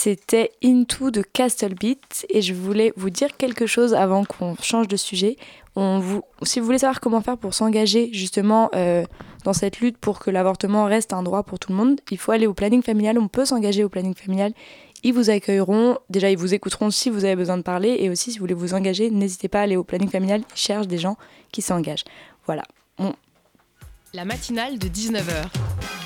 [0.03, 4.89] C'était Into de Castle Beat et je voulais vous dire quelque chose avant qu'on change
[4.89, 5.37] de sujet.
[6.43, 9.05] Si vous voulez savoir comment faire pour s'engager justement euh,
[9.45, 12.33] dans cette lutte pour que l'avortement reste un droit pour tout le monde, il faut
[12.33, 13.19] aller au planning familial.
[13.19, 14.55] On peut s'engager au planning familial.
[15.05, 18.33] Ils vous accueilleront, déjà ils vous écouteront si vous avez besoin de parler et aussi
[18.33, 20.41] si vous voulez vous engager, n'hésitez pas à aller au planning familial.
[20.55, 21.19] Ils cherchent des gens
[21.53, 22.05] qui s'engagent.
[22.47, 22.65] Voilà.
[24.15, 26.00] La matinale de 19h.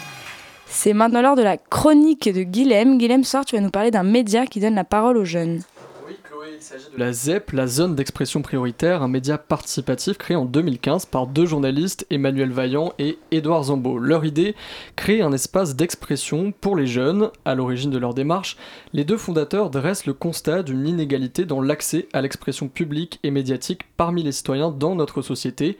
[0.77, 2.99] C'est maintenant l'heure de la chronique de Guilhem.
[2.99, 5.62] Guilhem, soir, tu vas nous parler d'un média qui donne la parole aux jeunes.
[6.05, 10.37] Oui, Chloé, il s'agit de la ZEP, la zone d'expression prioritaire, un média participatif créé
[10.37, 13.99] en 2015 par deux journalistes, Emmanuel Vaillant et Édouard Zambeau.
[13.99, 14.57] Leur idée,
[14.97, 17.31] créer un espace d'expression pour les jeunes.
[17.45, 18.57] À l'origine de leur démarche,
[18.93, 23.83] les deux fondateurs dressent le constat d'une inégalité dans l'accès à l'expression publique et médiatique
[23.97, 25.79] parmi les citoyens dans notre société.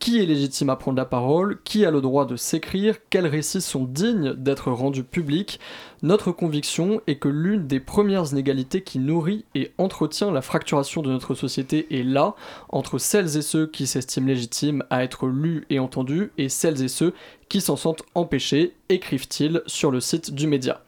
[0.00, 1.60] Qui est légitime à prendre la parole?
[1.62, 2.96] Qui a le droit de s'écrire?
[3.10, 5.60] Quels récits sont dignes d'être rendus publics?
[6.02, 11.10] Notre conviction est que l'une des premières inégalités qui nourrit et entretient la fracturation de
[11.10, 12.34] notre société est là,
[12.70, 16.88] entre celles et ceux qui s'estiment légitimes à être lus et entendus, et celles et
[16.88, 17.12] ceux
[17.50, 20.80] qui s'en sentent empêchés, écrivent-ils sur le site du média.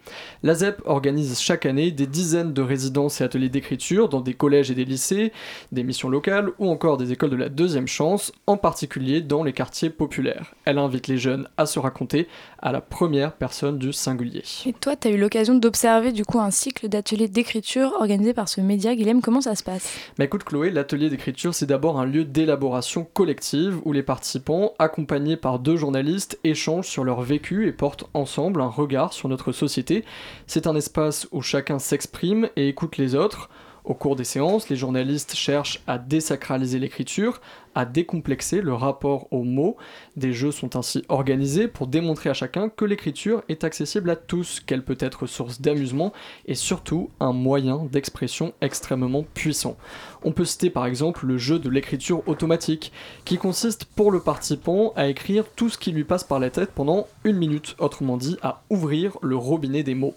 [0.43, 4.71] La ZEP organise chaque année des dizaines de résidences et ateliers d'écriture dans des collèges
[4.71, 5.33] et des lycées,
[5.73, 9.53] des missions locales ou encore des écoles de la deuxième chance, en particulier dans les
[9.53, 10.55] quartiers populaires.
[10.65, 12.29] Elle invite les jeunes à se raconter
[12.61, 14.45] à la première personne du singulier.
[14.65, 18.49] Et toi, tu as eu l'occasion d'observer du coup un cycle d'ateliers d'écriture organisé par
[18.49, 18.95] ce média.
[18.95, 19.93] Guilhem, comment ça se passe?
[20.17, 25.37] Bah écoute Chloé, l'atelier d'écriture c'est d'abord un lieu d'élaboration collective où les participants, accompagnés
[25.37, 30.05] par deux journalistes, échangent sur leur vécu et portent ensemble un regard sur notre société.
[30.47, 33.51] C'est un espace où chacun s'exprime et écoute les autres.
[33.85, 37.41] Au cours des séances, les journalistes cherchent à désacraliser l'écriture,
[37.75, 39.77] à décomplexer le rapport aux mots.
[40.17, 44.61] Des jeux sont ainsi organisés pour démontrer à chacun que l'écriture est accessible à tous,
[44.61, 46.13] qu'elle peut être source d'amusement
[46.47, 49.77] et surtout un moyen d'expression extrêmement puissant.
[50.25, 52.93] On peut citer par exemple le jeu de l'écriture automatique,
[53.25, 56.71] qui consiste pour le participant à écrire tout ce qui lui passe par la tête
[56.71, 60.15] pendant une minute, autrement dit à ouvrir le robinet des mots.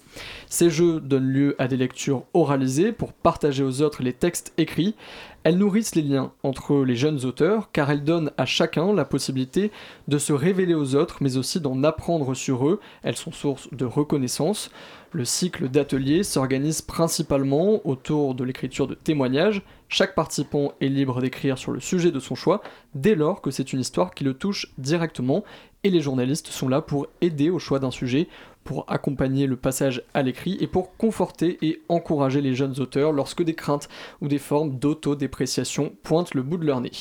[0.47, 4.95] Ces jeux donnent lieu à des lectures oralisées pour partager aux autres les textes écrits.
[5.45, 9.71] Elles nourrissent les liens entre les jeunes auteurs car elles donnent à chacun la possibilité
[10.07, 12.79] de se révéler aux autres mais aussi d'en apprendre sur eux.
[13.03, 14.71] Elles sont source de reconnaissance.
[15.11, 19.61] Le cycle d'ateliers s'organise principalement autour de l'écriture de témoignages.
[19.87, 22.63] Chaque participant est libre d'écrire sur le sujet de son choix
[22.95, 25.43] dès lors que c'est une histoire qui le touche directement
[25.85, 28.27] et les journalistes sont là pour aider au choix d'un sujet,
[28.63, 33.43] pour accompagner le passage à l'écrit et pour conforter et encourager les jeunes auteurs lorsque
[33.43, 33.87] des craintes
[34.19, 36.91] ou des formes d'autodépréciation pointent le bout de leur nez.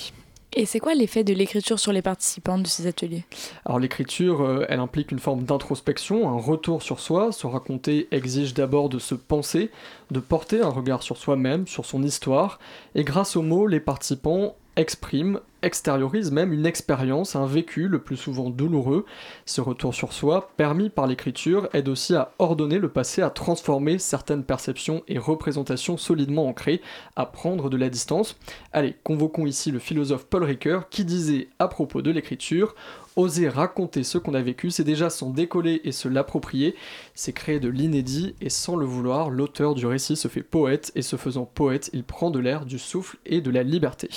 [0.52, 3.24] Et c'est quoi l'effet de l'écriture sur les participants de ces ateliers?
[3.64, 7.32] Alors l'écriture, euh, elle implique une forme d'introspection, un retour sur soi.
[7.32, 9.70] Se raconter exige d'abord de se penser,
[10.10, 12.60] de porter un regard sur soi-même, sur son histoire.
[12.94, 18.16] Et grâce aux mots, les participants expriment, extériorisent même une expérience, un vécu le plus
[18.16, 19.04] souvent douloureux.
[19.46, 23.98] Ce retour sur soi, permis par l'écriture, aide aussi à ordonner le passé, à transformer
[23.98, 26.80] certaines perceptions et représentations solidement ancrées,
[27.16, 28.36] à prendre de la distance.
[28.72, 32.74] Allez, convoquons ici le philosophe Paul Ricoeur qui disait à propos de l'écriture
[33.16, 36.74] Oser raconter ce qu'on a vécu, c'est déjà s'en décoller et se l'approprier,
[37.14, 41.02] c'est créer de l'inédit et sans le vouloir, l'auteur du récit se fait poète et
[41.02, 44.08] se faisant poète, il prend de l'air, du souffle et de la liberté.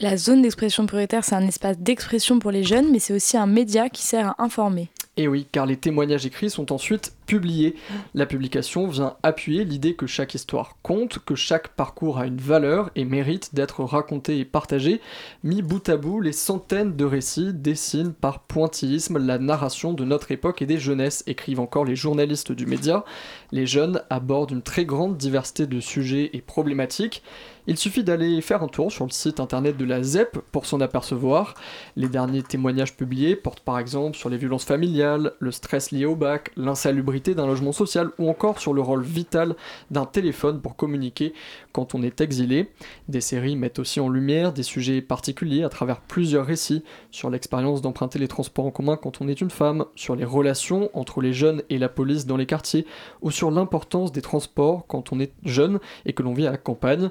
[0.00, 3.46] La zone d'expression prioritaire, c'est un espace d'expression pour les jeunes, mais c'est aussi un
[3.46, 4.88] média qui sert à informer.
[5.18, 7.74] Et oui, car les témoignages écrits sont ensuite publiés.
[8.14, 12.90] La publication vient appuyer l'idée que chaque histoire compte, que chaque parcours a une valeur
[12.94, 15.02] et mérite d'être raconté et partagé.
[15.44, 20.32] Mis bout à bout, les centaines de récits dessinent par pointillisme la narration de notre
[20.32, 23.04] époque et des jeunesses, écrivent encore les journalistes du média.
[23.50, 27.22] Les jeunes abordent une très grande diversité de sujets et problématiques.
[27.68, 30.80] Il suffit d'aller faire un tour sur le site internet de la ZEP pour s'en
[30.80, 31.54] apercevoir.
[31.94, 36.16] Les derniers témoignages publiés portent par exemple sur les violences familiales, le stress lié au
[36.16, 39.54] bac, l'insalubrité d'un logement social ou encore sur le rôle vital
[39.92, 41.34] d'un téléphone pour communiquer
[41.70, 42.68] quand on est exilé.
[43.08, 46.82] Des séries mettent aussi en lumière des sujets particuliers à travers plusieurs récits
[47.12, 50.90] sur l'expérience d'emprunter les transports en commun quand on est une femme, sur les relations
[50.94, 52.86] entre les jeunes et la police dans les quartiers
[53.20, 56.56] ou sur l'importance des transports quand on est jeune et que l'on vit à la
[56.56, 57.10] campagne.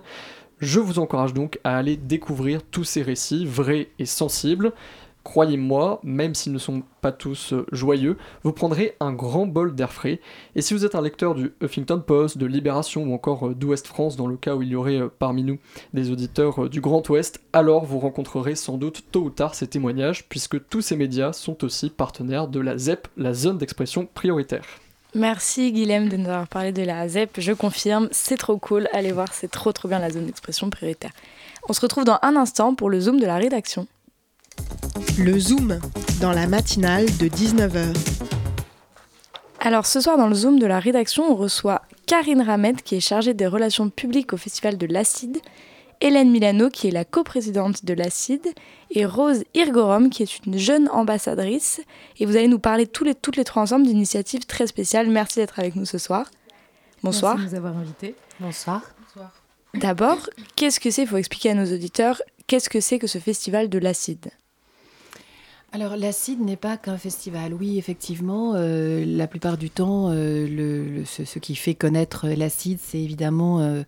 [0.62, 4.74] Je vous encourage donc à aller découvrir tous ces récits vrais et sensibles.
[5.24, 9.92] Croyez-moi, même s'ils ne sont pas tous euh, joyeux, vous prendrez un grand bol d'air
[9.92, 10.20] frais.
[10.56, 13.88] Et si vous êtes un lecteur du Huffington Post, de Libération ou encore euh, d'Ouest
[13.88, 15.58] France, dans le cas où il y aurait euh, parmi nous
[15.96, 20.30] des auditeurs du Grand Ouest, alors vous rencontrerez sans doute tôt ou tard ces témoignages,
[20.30, 24.66] puisque tous ces médias sont aussi partenaires de la ZEP, la zone d'expression prioritaire.
[25.14, 27.42] Merci Guilhem de nous avoir parlé de la ZEP.
[27.42, 28.88] Je confirme, c'est trop cool.
[28.94, 31.12] Allez voir, c'est trop trop bien la zone d'expression prioritaire.
[31.68, 33.88] On se retrouve dans un instant pour le Zoom de la rédaction.
[35.18, 35.80] Le Zoom,
[36.22, 37.94] dans la matinale de 19h.
[39.60, 43.02] Alors ce soir dans le Zoom de la rédaction, on reçoit Karine Ramed qui est
[43.02, 45.40] chargée des relations publiques au Festival de l'Acide,
[46.02, 48.48] Hélène Milano qui est la coprésidente de l'Acide
[48.90, 51.82] et Rose Irgorom qui est une jeune ambassadrice.
[52.20, 55.10] Et vous allez nous parler tous les, toutes les trois ensemble d'initiatives très spéciales.
[55.10, 56.30] Merci d'être avec nous ce soir.
[57.04, 57.36] Bonsoir.
[57.36, 58.16] Merci de nous avoir invités.
[58.40, 58.82] Bonsoir.
[59.06, 59.32] Bonsoir.
[59.76, 63.20] D'abord, qu'est-ce que c'est Il faut expliquer à nos auditeurs qu'est-ce que c'est que ce
[63.20, 64.32] festival de l'acide
[65.74, 67.54] alors l'acide n'est pas qu'un festival.
[67.54, 73.00] Oui, effectivement, euh, la plupart du temps, euh, le, ce, qui fait connaître l'acide, c'est
[73.00, 73.84] évidemment euh,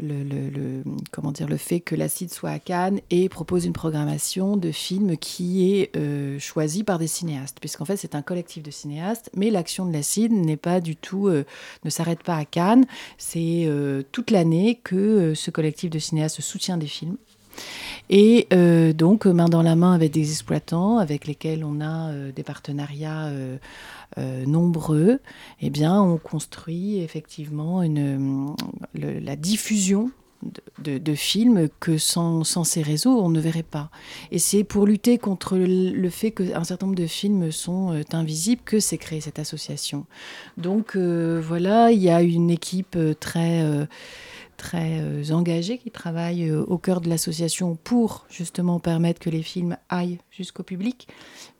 [0.00, 4.70] le, comment dire, le fait que l'acide soit à Cannes et propose une programmation de
[4.70, 5.90] films qui est
[6.38, 10.32] choisie par des cinéastes, puisqu'en fait c'est un collectif de cinéastes, mais l'action de l'acide
[10.32, 12.86] n'est pas du tout, ne s'arrête pas à Cannes.
[13.16, 13.68] C'est
[14.12, 17.16] toute l'année que ce collectif de cinéastes soutient des films
[18.10, 22.32] et euh, donc, main dans la main avec des exploitants avec lesquels on a euh,
[22.32, 25.20] des partenariats euh, nombreux,
[25.60, 27.82] eh bien, on construit effectivement
[28.94, 30.10] la diffusion
[30.78, 33.90] de, films que sans, ces réseaux, on ne verrait pas.
[34.32, 38.80] Et c'est pour lutter contre le, fait qu'un certain nombre de films sont invisibles que
[38.80, 40.06] s'est créée cette association.
[40.56, 43.62] Donc voilà, il y a une équipe très
[44.58, 49.42] très euh, engagés qui travaillent euh, au cœur de l'association pour justement permettre que les
[49.42, 51.08] films aillent jusqu'au public.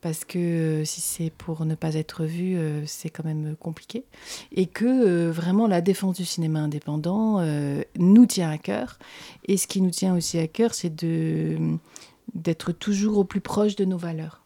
[0.03, 4.05] Parce que euh, si c'est pour ne pas être vu, c'est quand même compliqué.
[4.53, 7.41] Et que vraiment la défense du cinéma indépendant
[7.97, 8.99] nous tient à cœur.
[9.47, 10.95] Et ce qui nous tient aussi à cœur, c'est
[12.35, 14.43] d'être toujours au plus proche de nos valeurs.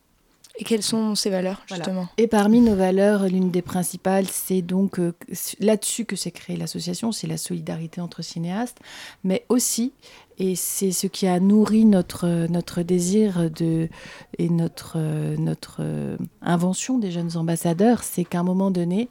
[0.56, 2.08] Et quelles sont ces valeurs, justement?
[2.18, 5.14] Et parmi nos valeurs, l'une des principales, c'est donc euh,
[5.60, 8.78] là-dessus que s'est créée l'association, c'est la solidarité entre cinéastes,
[9.24, 9.92] mais aussi,
[10.38, 13.88] et c'est ce qui a nourri notre, notre désir de,
[14.38, 14.98] et notre,
[15.38, 19.08] notre euh, invention des jeunes ambassadeurs, c'est qu'à un moment donné,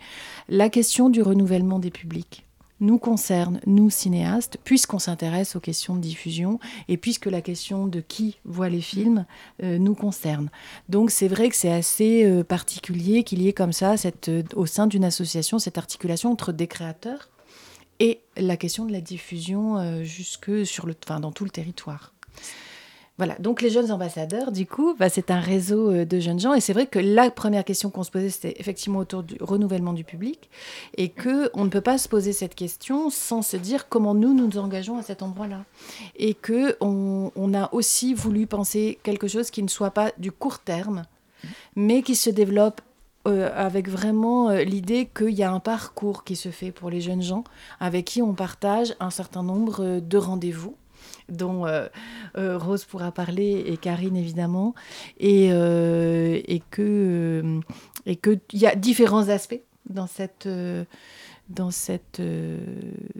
[0.48, 2.46] la question du renouvellement des publics
[2.82, 6.60] nous concerne, nous cinéastes, puisqu'on s'intéresse aux questions de diffusion
[6.90, 9.26] et puisque la question de qui voit les films
[9.64, 10.50] euh, nous concerne.
[10.90, 14.44] Donc c'est vrai que c'est assez euh, particulier qu'il y ait comme ça, cette, euh,
[14.56, 17.30] au sein d'une association, cette articulation entre des créateurs
[18.00, 22.16] et la question de la diffusion jusque sur le, enfin, dans tout le territoire.
[23.22, 26.56] Voilà, donc les jeunes ambassadeurs, du coup, bah, c'est un réseau euh, de jeunes gens.
[26.56, 29.94] Et c'est vrai que la première question qu'on se posait, c'était effectivement autour du renouvellement
[29.94, 30.50] du public.
[30.98, 34.58] Et qu'on ne peut pas se poser cette question sans se dire comment nous nous
[34.58, 35.66] engageons à cet endroit-là.
[36.16, 40.58] Et qu'on on a aussi voulu penser quelque chose qui ne soit pas du court
[40.58, 41.04] terme,
[41.76, 42.82] mais qui se développe
[43.28, 47.02] euh, avec vraiment euh, l'idée qu'il y a un parcours qui se fait pour les
[47.02, 47.44] jeunes gens
[47.80, 50.76] avec qui on partage un certain nombre de rendez-vous
[51.30, 51.88] dont euh,
[52.38, 54.76] euh, Rose pourra parler et Karine évidemment,
[55.20, 57.60] et, euh, et que
[58.06, 60.48] et qu'il y a différents aspects dans cette
[61.50, 62.22] dans cette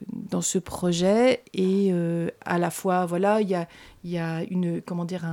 [0.10, 1.44] dans ce projet.
[1.54, 1.94] Et
[2.46, 3.68] à la fois voilà il y a
[4.04, 5.26] il y a une comment dire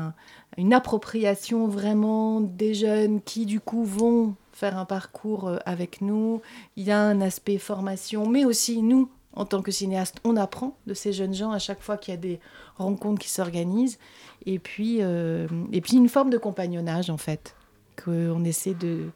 [0.56, 6.42] une appropriation vraiment des jeunes qui du coup vont faire un parcours avec nous.
[6.76, 10.76] Il y a un aspect formation mais aussi nous en tant que cinéaste, on apprend
[10.86, 12.40] de ces jeunes gens à chaque fois qu'il y a des
[12.76, 13.98] rencontres qui s'organisent.
[14.46, 17.54] Et puis, euh, et puis une forme de compagnonnage, en fait,
[18.02, 19.10] qu'on essaie de,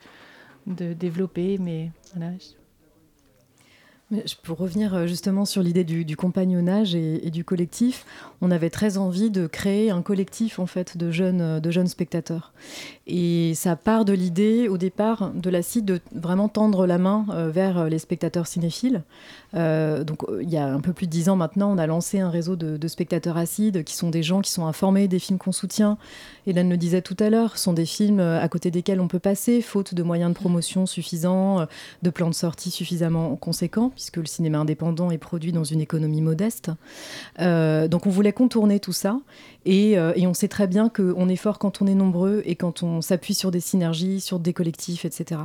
[0.66, 1.58] de développer.
[1.58, 2.32] Mais voilà.
[4.42, 8.04] Pour revenir euh, justement sur l'idée du, compagnonnage et, du collectif,
[8.42, 12.52] on avait très envie de créer un collectif en fait de jeunes, de jeunes spectateurs.
[13.06, 17.26] Et ça part de l'idée au départ de la CID de vraiment tendre la main
[17.30, 19.02] euh, vers les spectateurs cinéphiles.
[19.54, 22.20] Euh, donc il y a un peu plus de dix ans maintenant, on a lancé
[22.20, 25.52] un réseau de, spectateurs acides qui sont des gens qui sont informés des films qu'on
[25.52, 25.96] soutient.
[26.46, 29.62] Hélène le disait tout à l'heure, sont des films à côté desquels on peut passer,
[29.62, 31.66] faute de moyens de promotion suffisants,
[32.02, 36.20] de plans de sortie suffisamment conséquents puisque le cinéma indépendant est produit dans une économie
[36.20, 36.70] modeste.
[37.40, 39.20] Euh, donc on voulait contourner tout ça,
[39.64, 42.56] et, euh, et on sait très bien qu'on est fort quand on est nombreux et
[42.56, 45.42] quand on s'appuie sur des synergies, sur des collectifs, etc.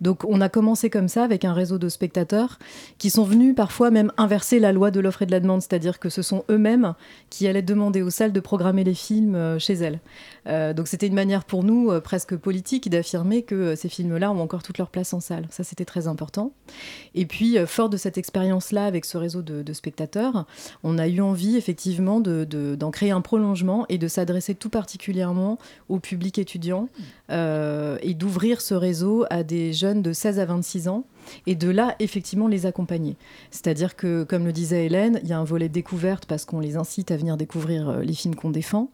[0.00, 2.58] Donc on a commencé comme ça avec un réseau de spectateurs
[2.98, 5.98] qui sont venus parfois même inverser la loi de l'offre et de la demande, c'est-à-dire
[5.98, 6.94] que ce sont eux-mêmes
[7.30, 10.00] qui allaient demander aux salles de programmer les films euh, chez elles.
[10.74, 14.78] donc c'était une manière pour nous presque politique d'affirmer que ces films-là ont encore toute
[14.78, 15.46] leur place en salle.
[15.50, 16.52] Ça c'était très important.
[17.14, 20.46] Et puis fort de cette expérience-là avec ce réseau de, spectateurs,
[20.84, 23.55] on a eu envie effectivement d'en de, créer un prolongement
[23.88, 26.88] et de s'adresser tout particulièrement au public étudiant
[27.30, 31.04] euh, et d'ouvrir ce réseau à des jeunes de 16 à 26 ans
[31.46, 33.16] et de là, effectivement, les accompagner.
[33.50, 36.76] C'est-à-dire que, comme le disait Hélène, il y a un volet découverte parce qu'on les
[36.76, 38.90] incite à venir découvrir euh, les films qu'on défend,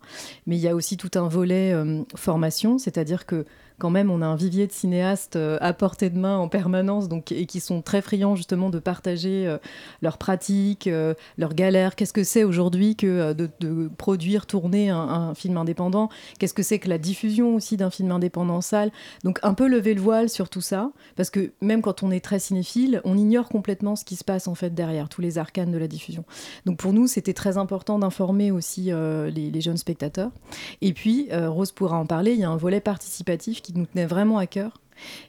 [0.47, 3.45] mais il y a aussi tout un volet euh, formation, c'est-à-dire que
[3.83, 7.09] quand même, on a un vivier de cinéastes euh, à portée de main en permanence,
[7.09, 9.59] donc, et qui sont très friands justement de partager euh,
[10.03, 11.97] leurs pratiques, euh, leurs galères.
[11.97, 16.11] Qu'est-ce que c'est aujourd'hui que de, produire, tourner un, film indépendant?
[16.39, 18.93] Qu'est-ce que c'est que la diffusion aussi d'un film indépendant en salle?
[19.25, 22.25] Donc un peu lever le voile sur tout ça, parce que même quand on est
[22.25, 25.73] très cinéphile, on ignore complètement ce qui se passe en fait derrière tous les arcanes
[25.73, 26.25] de la diffusion.
[26.67, 30.31] Donc pour nous, c'était très important d'informer aussi les, les, jeunes spectateurs.
[30.83, 34.07] Et puis, Rose pourra en parler, il y a un volet participatif qui nous tenait
[34.07, 34.73] vraiment à cœur.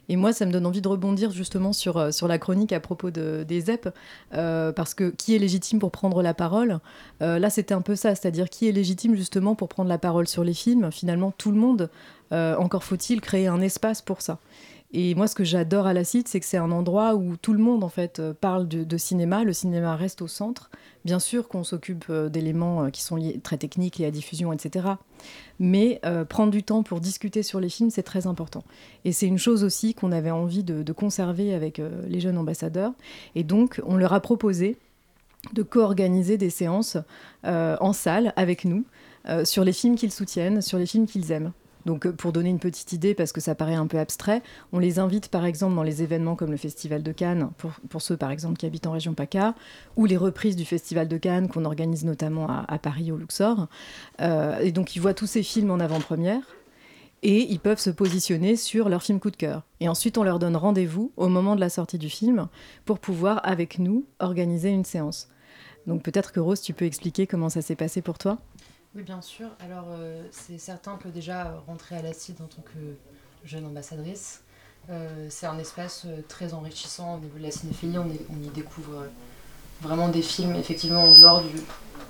[0.08, 3.10] Et moi, ça me donne envie de rebondir justement sur, euh, la chronique à propos
[3.10, 3.88] de, des ZEP,
[4.34, 6.78] euh, parce que qui est légitime pour prendre la parole?
[7.22, 10.28] Euh, Là, c'était un peu ça, c'est-à-dire qui est légitime justement pour prendre la parole
[10.28, 10.90] sur les films?
[10.90, 11.90] Finalement, tout le monde.
[12.32, 14.38] encore faut-il créer un espace pour ça.
[14.96, 17.52] Et moi, ce que j'adore à la CIT, c'est que c'est un endroit où tout
[17.52, 19.42] le monde, en fait, parle de, cinéma.
[19.42, 20.70] Le cinéma reste au centre.
[21.04, 24.86] Bien sûr qu'on s'occupe d'éléments qui sont liés, très techniques, liés à diffusion, etc.
[25.58, 28.62] Mais prendre du temps pour discuter sur les films, c'est très important.
[29.04, 32.92] Et c'est une chose aussi qu'on avait envie de, conserver avec les jeunes ambassadeurs.
[33.34, 34.76] Et donc, on leur a proposé
[35.54, 36.98] de co-organiser des séances
[37.42, 38.84] en salle avec nous
[39.42, 41.50] sur les films qu'ils soutiennent, sur les films qu'ils aiment.
[41.86, 44.78] Donc, euh, pour donner une petite idée, parce que ça paraît un peu abstrait, on
[44.78, 48.30] les invite par exemple dans les événements comme le Festival de Cannes, pour, ceux par
[48.30, 49.54] exemple qui habitent en région PACA,
[49.96, 53.68] ou les reprises du Festival de Cannes qu'on organise notamment à, Paris au Luxor.
[54.20, 56.42] Euh, et donc, ils voient tous ces films en avant-première
[57.22, 59.62] et ils peuvent se positionner sur leur film coup de cœur.
[59.80, 62.48] Et ensuite, on leur donne rendez-vous au moment de la sortie du film
[62.84, 65.28] pour pouvoir, avec nous, organiser une séance.
[65.86, 68.38] Donc peut-être que Rose, tu peux expliquer comment ça s'est passé pour toi?
[68.94, 69.48] Oui, bien sûr.
[69.60, 72.96] Alors, euh, c'est certain que déjà, rentrer à l'ACID en tant que
[73.44, 74.42] jeune ambassadrice,
[74.90, 77.98] euh, c'est un espace euh, très enrichissant au niveau de la cinéphilie.
[77.98, 79.06] On, y découvre
[79.80, 81.60] vraiment des films, effectivement, en dehors, du,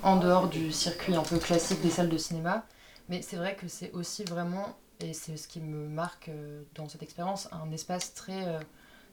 [0.03, 2.65] en dehors du circuit un peu classique des salles de cinéma.
[3.09, 6.29] Mais c'est vrai que c'est aussi vraiment, et c'est ce qui me marque
[6.75, 8.59] dans cette expérience, un espace très,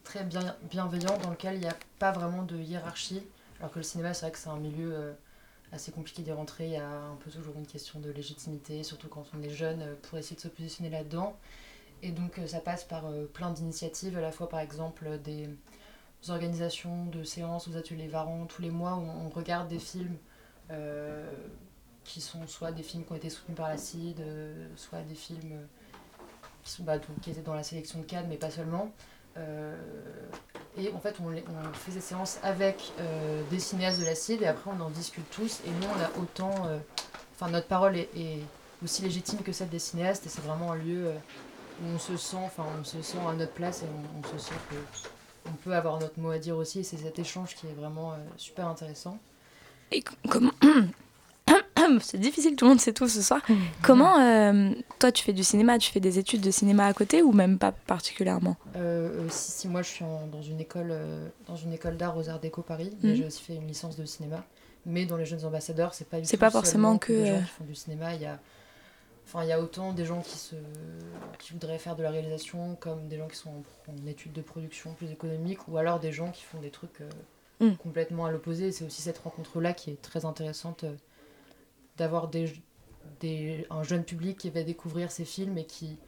[0.04, 3.22] très bien, bienveillant dans lequel il n'y a pas vraiment de hiérarchie.
[3.60, 5.14] Alors que le cinéma, c'est vrai que c'est un milieu
[5.72, 6.66] assez compliqué d'y rentrer.
[6.66, 9.82] Il y a un peu toujours une question de légitimité, surtout quand on est jeune,
[9.82, 11.36] euh, pour essayer de se positionner là-dedans.
[12.02, 15.48] Et donc euh, ça passe par euh, plein d'initiatives, à la fois par exemple des
[16.28, 20.16] organisations de séances aux ateliers Varon tous les mois où on regarde des films
[22.04, 24.24] qui sont soit des films qui ont été soutenus par la CID,
[24.76, 25.58] soit des films
[26.64, 28.90] qui, bah, qui étaient dans la sélection de Cannes, mais pas seulement.
[29.36, 29.76] Euh,
[30.76, 34.46] et en fait, on, on, fait des séances avec euh, des cinéastes de l'acide et
[34.46, 35.60] après on en discute tous.
[35.66, 36.66] Et nous, on a autant.
[36.66, 36.78] Euh,
[37.34, 38.08] enfin, notre parole est,
[38.84, 41.12] aussi légitime que celle des cinéastes et c'est vraiment un lieu
[41.82, 44.54] où on se sent, enfin, on se sent à notre place et on, se sent
[45.44, 46.80] qu'on peut avoir notre mot à dire aussi.
[46.80, 49.18] Et c'est cet échange qui est vraiment super intéressant.
[49.92, 50.50] Et comment,
[52.00, 53.40] c'est difficile, tout le monde sait tout ce soir.
[53.82, 57.22] Comment, euh, toi, tu fais du cinéma, tu fais des études de cinéma à côté
[57.22, 58.56] ou même pas particulièrement?
[58.76, 60.94] Euh, euh, si, si, moi je suis dans une école,
[61.46, 63.16] dans une école d'art aux Arts Déco Paris, mais mhm.
[63.16, 64.44] j'ai aussi fait une licence de cinéma.
[64.84, 67.12] Mais dans les jeunes ambassadeurs, c'est pas C'est pas forcément que.
[67.12, 68.38] Les gens qui font du cinéma, il y a.
[69.24, 70.56] Enfin, il y a autant des gens qui, se,
[71.38, 74.94] qui voudraient faire de la réalisation, comme des gens qui sont en, études de production
[74.94, 76.98] plus économiques, ou alors des gens qui font des trucs
[77.60, 77.74] mm.
[77.76, 78.72] complètement à l'opposé.
[78.72, 80.84] C'est aussi cette rencontre-là qui est très intéressante
[81.96, 82.52] d'avoir des,
[83.20, 85.98] des, un jeune public qui va découvrir ces films et qui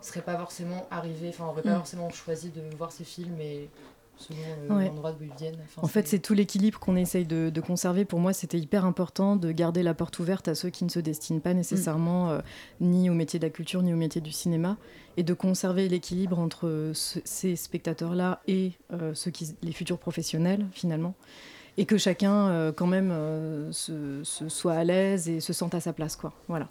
[0.00, 1.78] serait pas forcément arrivé, enfin, aurait pas mm.
[1.78, 3.68] forcément choisi de voir ces films et
[4.16, 5.58] selon l'endroit d'où ils viennent.
[5.76, 8.04] en fait, c'est tout l'équilibre qu'on essaye de, de, conserver.
[8.04, 11.00] Pour moi, c'était hyper important de garder la porte ouverte à ceux qui ne se
[11.00, 12.30] destinent pas nécessairement mm.
[12.30, 12.40] euh,
[12.80, 14.76] ni au métier de la culture ni au métier du cinéma
[15.16, 21.14] et de conserver l'équilibre entre ces spectateurs-là et euh, ceux qui, les futurs professionnels, finalement
[21.76, 25.80] et que chacun euh, quand même euh, se, soit à l'aise et se sente à
[25.80, 26.32] sa place quoi.
[26.48, 26.66] Voilà.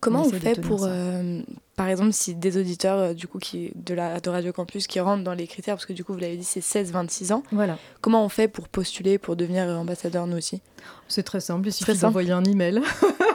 [0.00, 1.42] Comment on, fait pour euh,
[1.76, 5.22] par exemple si des auditeurs du coup qui de la de Radio Campus qui rentrent
[5.22, 7.44] dans les critères parce que du coup vous l'avez dit c'est 16 26 ans.
[7.52, 7.78] Voilà.
[8.00, 10.60] Comment on fait pour postuler pour devenir ambassadeur nous aussi?
[11.06, 11.68] C'est très simple.
[11.68, 12.82] Il suffit d'envoyer un email.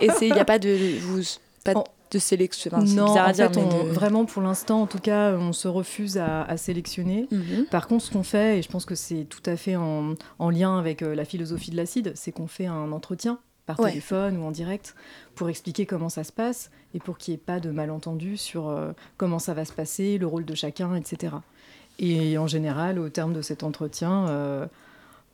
[0.02, 1.22] Et il n'y a pas de vous
[1.64, 1.80] pas de
[2.20, 3.58] sélection Non, en fait,
[3.92, 7.28] vraiment pour l'instant, en tout cas, on se refuse à, sélectionner.
[7.32, 7.66] Mhm.
[7.70, 10.16] Par contre, ce qu'on fait, et je pense que c'est tout à fait en,
[10.50, 14.46] lien avec euh, la philosophie de l'acide, c'est qu'on fait un entretien par téléphone ou
[14.46, 14.96] en direct
[15.36, 18.70] pour expliquer comment ça se passe et pour qu'il n'y ait pas de malentendus sur
[18.70, 21.36] euh, comment ça va se passer, le rôle de chacun, etc.
[22.00, 24.66] Et en général, au terme de cet entretien, euh,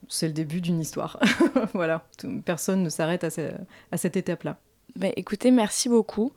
[0.09, 1.19] c'est le début d'une histoire.
[1.73, 2.05] voilà,
[2.43, 3.29] personne ne s'arrête à,
[3.91, 4.57] à cette étape-là.
[4.95, 6.33] Bah, écoutez, merci beaucoup.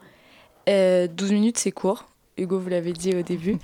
[0.66, 2.06] 12 euh, minutes, c'est court.
[2.38, 3.56] Hugo vous l'avez dit au début.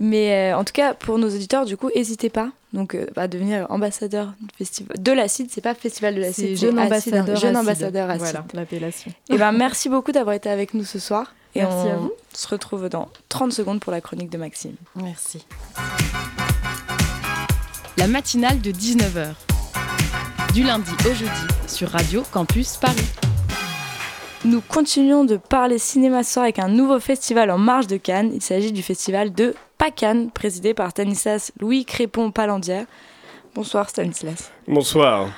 [0.00, 4.34] Mais en tout cas, pour nos auditeurs, du coup, n'hésitez pas donc à devenir ambassadeur
[4.40, 5.48] du festival de l'acide.
[5.50, 7.36] C'est pas festival de l'acide, c'est jeune ambassadeur.
[7.36, 8.26] Jeune ambassadeur acide.
[8.26, 9.12] Voilà l'appellation.
[9.30, 11.34] Et ben merci beaucoup d'avoir été avec nous ce soir.
[11.54, 12.12] Et Merci on à vous.
[12.34, 14.76] se retrouve dans 30 secondes pour la chronique de Maxime.
[14.96, 15.46] Merci.
[17.96, 19.34] La matinale de 19h.
[20.52, 21.30] Du lundi au jeudi
[21.66, 23.27] sur Radio Campus Paris.
[24.44, 28.30] Nous continuons de parler cinéma ce soir avec un nouveau festival en marge de Cannes.
[28.32, 32.86] Il s'agit du festival de PACAN, présidé par Stanislas Louis Crépon-Palandière.
[33.56, 34.52] Bonsoir Stanislas.
[34.68, 35.28] Bonsoir.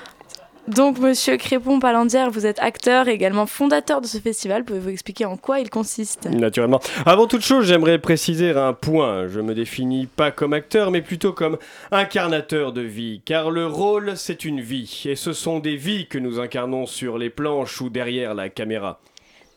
[0.69, 4.65] Donc, monsieur Crépon-Palandière, vous êtes acteur et également fondateur de ce festival.
[4.65, 6.27] Pouvez-vous expliquer en quoi il consiste?
[6.27, 6.81] Naturellement.
[7.07, 9.27] Avant toute chose, j'aimerais préciser un point.
[9.27, 11.59] Je me définis pas comme acteur, mais plutôt comme
[11.91, 13.23] incarnateur de vie.
[13.25, 15.05] Car le rôle, c'est une vie.
[15.07, 19.01] Et ce sont des vies que nous incarnons sur les planches ou derrière la caméra.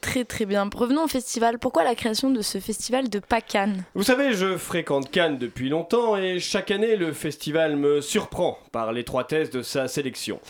[0.03, 0.69] Très très bien.
[0.75, 1.59] Revenons au festival.
[1.59, 6.17] Pourquoi la création de ce festival de PACAN Vous savez, je fréquente Cannes depuis longtemps
[6.17, 10.41] et chaque année, le festival me surprend par l'étroitesse de sa sélection.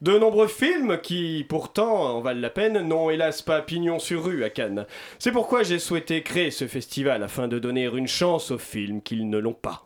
[0.00, 4.44] De nombreux films qui, pourtant, en valent la peine, n'ont hélas pas pignon sur rue
[4.44, 4.86] à Cannes.
[5.18, 9.28] C'est pourquoi j'ai souhaité créer ce festival afin de donner une chance aux films qu'ils
[9.28, 9.84] ne l'ont pas.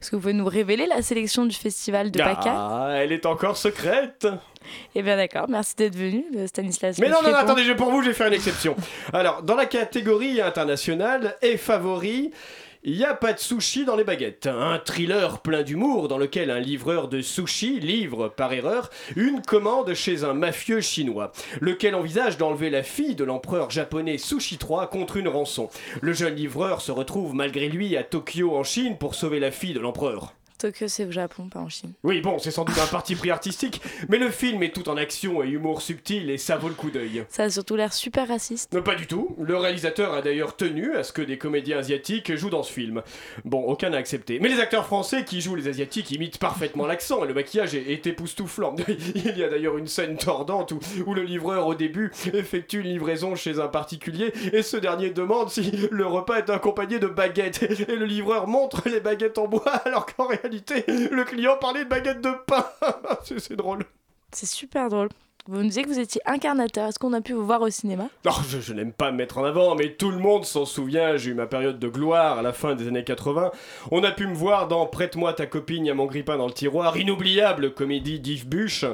[0.00, 3.26] Est-ce que vous pouvez nous révéler la sélection du festival de PACAN Ah, elle est
[3.26, 4.28] encore secrète
[4.94, 6.98] Eh bien d'accord, merci d'être venu, euh, Stanislas.
[7.00, 8.76] Mais non, non, non, attendez, pour vous, je vais faire une exception.
[9.12, 12.30] Alors, dans la catégorie internationale et favori,
[12.88, 14.46] il y a pas de sushi dans les baguettes.
[14.46, 19.92] Un thriller plein d'humour dans lequel un livreur de sushi livre, par erreur, une commande
[19.92, 25.16] chez un mafieux chinois, lequel envisage d'enlever la fille de l'empereur japonais Sushi 3 contre
[25.16, 25.68] une rançon.
[26.00, 29.74] Le jeune livreur se retrouve malgré lui à Tokyo en Chine pour sauver la fille
[29.74, 30.32] de l'empereur.
[30.58, 31.92] Tokyo, c'est au Japon, pas en Chine.
[32.02, 34.96] Oui, bon, c'est sans doute un parti pris artistique, mais le film est tout en
[34.96, 37.24] action et humour subtil et ça vaut le coup d'œil.
[37.28, 38.72] Ça a surtout l'air super raciste.
[38.72, 39.36] Non, pas du tout.
[39.40, 43.02] Le réalisateur a d'ailleurs tenu à ce que des comédiens asiatiques jouent dans ce film.
[43.44, 44.38] Bon, aucun n'a accepté.
[44.40, 47.90] Mais les acteurs français qui jouent les asiatiques imitent parfaitement l'accent et le maquillage est,
[47.92, 48.74] est époustouflant.
[49.14, 52.88] Il y a d'ailleurs une scène tordante où, où le livreur au début effectue une
[52.88, 57.62] livraison chez un particulier et ce dernier demande si le repas est accompagné de baguettes.
[57.88, 61.88] Et le livreur montre les baguettes en bois alors qu'en réalité le client parlait de
[61.88, 62.64] baguettes de pain.
[63.24, 63.84] C'est c'est drôle.
[64.32, 65.08] C'est super drôle.
[65.48, 66.88] Vous nous disiez que vous étiez incarnateur.
[66.88, 68.08] Est-ce qu'on a pu vous voir au cinéma?
[68.24, 71.16] Non, je, je n'aime pas me mettre en avant, mais tout le monde s'en souvient.
[71.16, 73.52] J'ai eu ma période de gloire à la fin des années 80.
[73.92, 76.96] On a pu me voir dans Prête-moi ta copine, a mon grippin dans le tiroir.
[76.96, 78.84] Inoubliable comédie d'Yves Buch.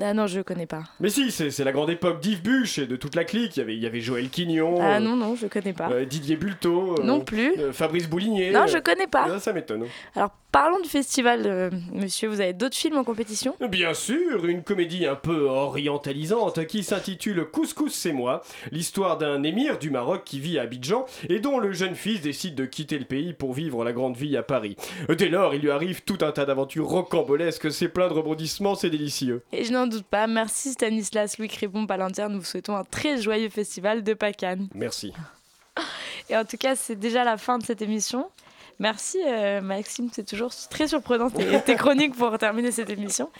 [0.00, 0.84] Ah non, je connais pas.
[1.00, 3.56] Mais si, c'est la grande époque d'Yves Buch et de toute la clique.
[3.56, 4.76] Il y avait, il y avait Joël Quignon.
[4.80, 5.88] Ah euh, non, non, je connais pas.
[5.90, 6.96] euh, Didier Bulto.
[6.98, 7.52] euh, Non plus.
[7.72, 8.50] Fabrice Boulinier.
[8.50, 9.26] Non, je connais pas.
[9.30, 9.86] Ah, ça m'étonne.
[10.14, 12.28] Alors, parlons du festival, monsieur.
[12.28, 13.54] Vous avez d'autres films en compétition?
[13.70, 15.48] Bien sûr, une comédie un peu
[15.90, 18.42] orientalisante qui s'intitule Couscous c'est moi,
[18.72, 22.54] l'histoire d'un émir du Maroc qui vit à Abidjan et dont le jeune fils décide
[22.54, 24.76] de quitter le pays pour vivre la grande vie à Paris.
[25.08, 28.90] Dès lors, il lui arrive tout un tas d'aventures rocambolesques, c'est plein de rebondissements, c'est
[28.90, 29.42] délicieux.
[29.52, 30.26] Et je n'en doute pas.
[30.26, 32.28] Merci Stanislas Louis Crépon Palantir.
[32.28, 34.68] Nous vous souhaitons un très joyeux festival de PACAN.
[34.74, 35.12] Merci.
[36.28, 38.28] Et en tout cas, c'est déjà la fin de cette émission.
[38.78, 43.30] Merci euh, Maxime, c'est toujours très surprenant tes, tes chroniques pour terminer cette émission.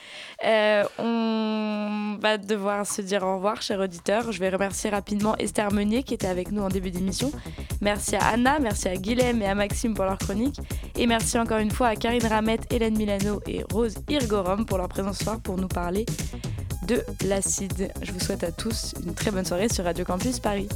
[0.45, 4.32] Euh, on va devoir se dire au revoir, chers auditeurs.
[4.32, 7.30] Je vais remercier rapidement Esther Meunier qui était avec nous en début d'émission.
[7.82, 10.59] Merci à Anna, merci à Guilhem et à Maxime pour leur chronique.
[10.97, 14.89] Et merci encore une fois à Karine Ramette, Hélène Milano et Rose Irgorum pour leur
[14.89, 16.07] présence ce soir pour nous parler
[16.87, 17.93] de l'acide.
[18.03, 20.68] Je vous souhaite à tous une très bonne soirée sur Radio Campus Paris.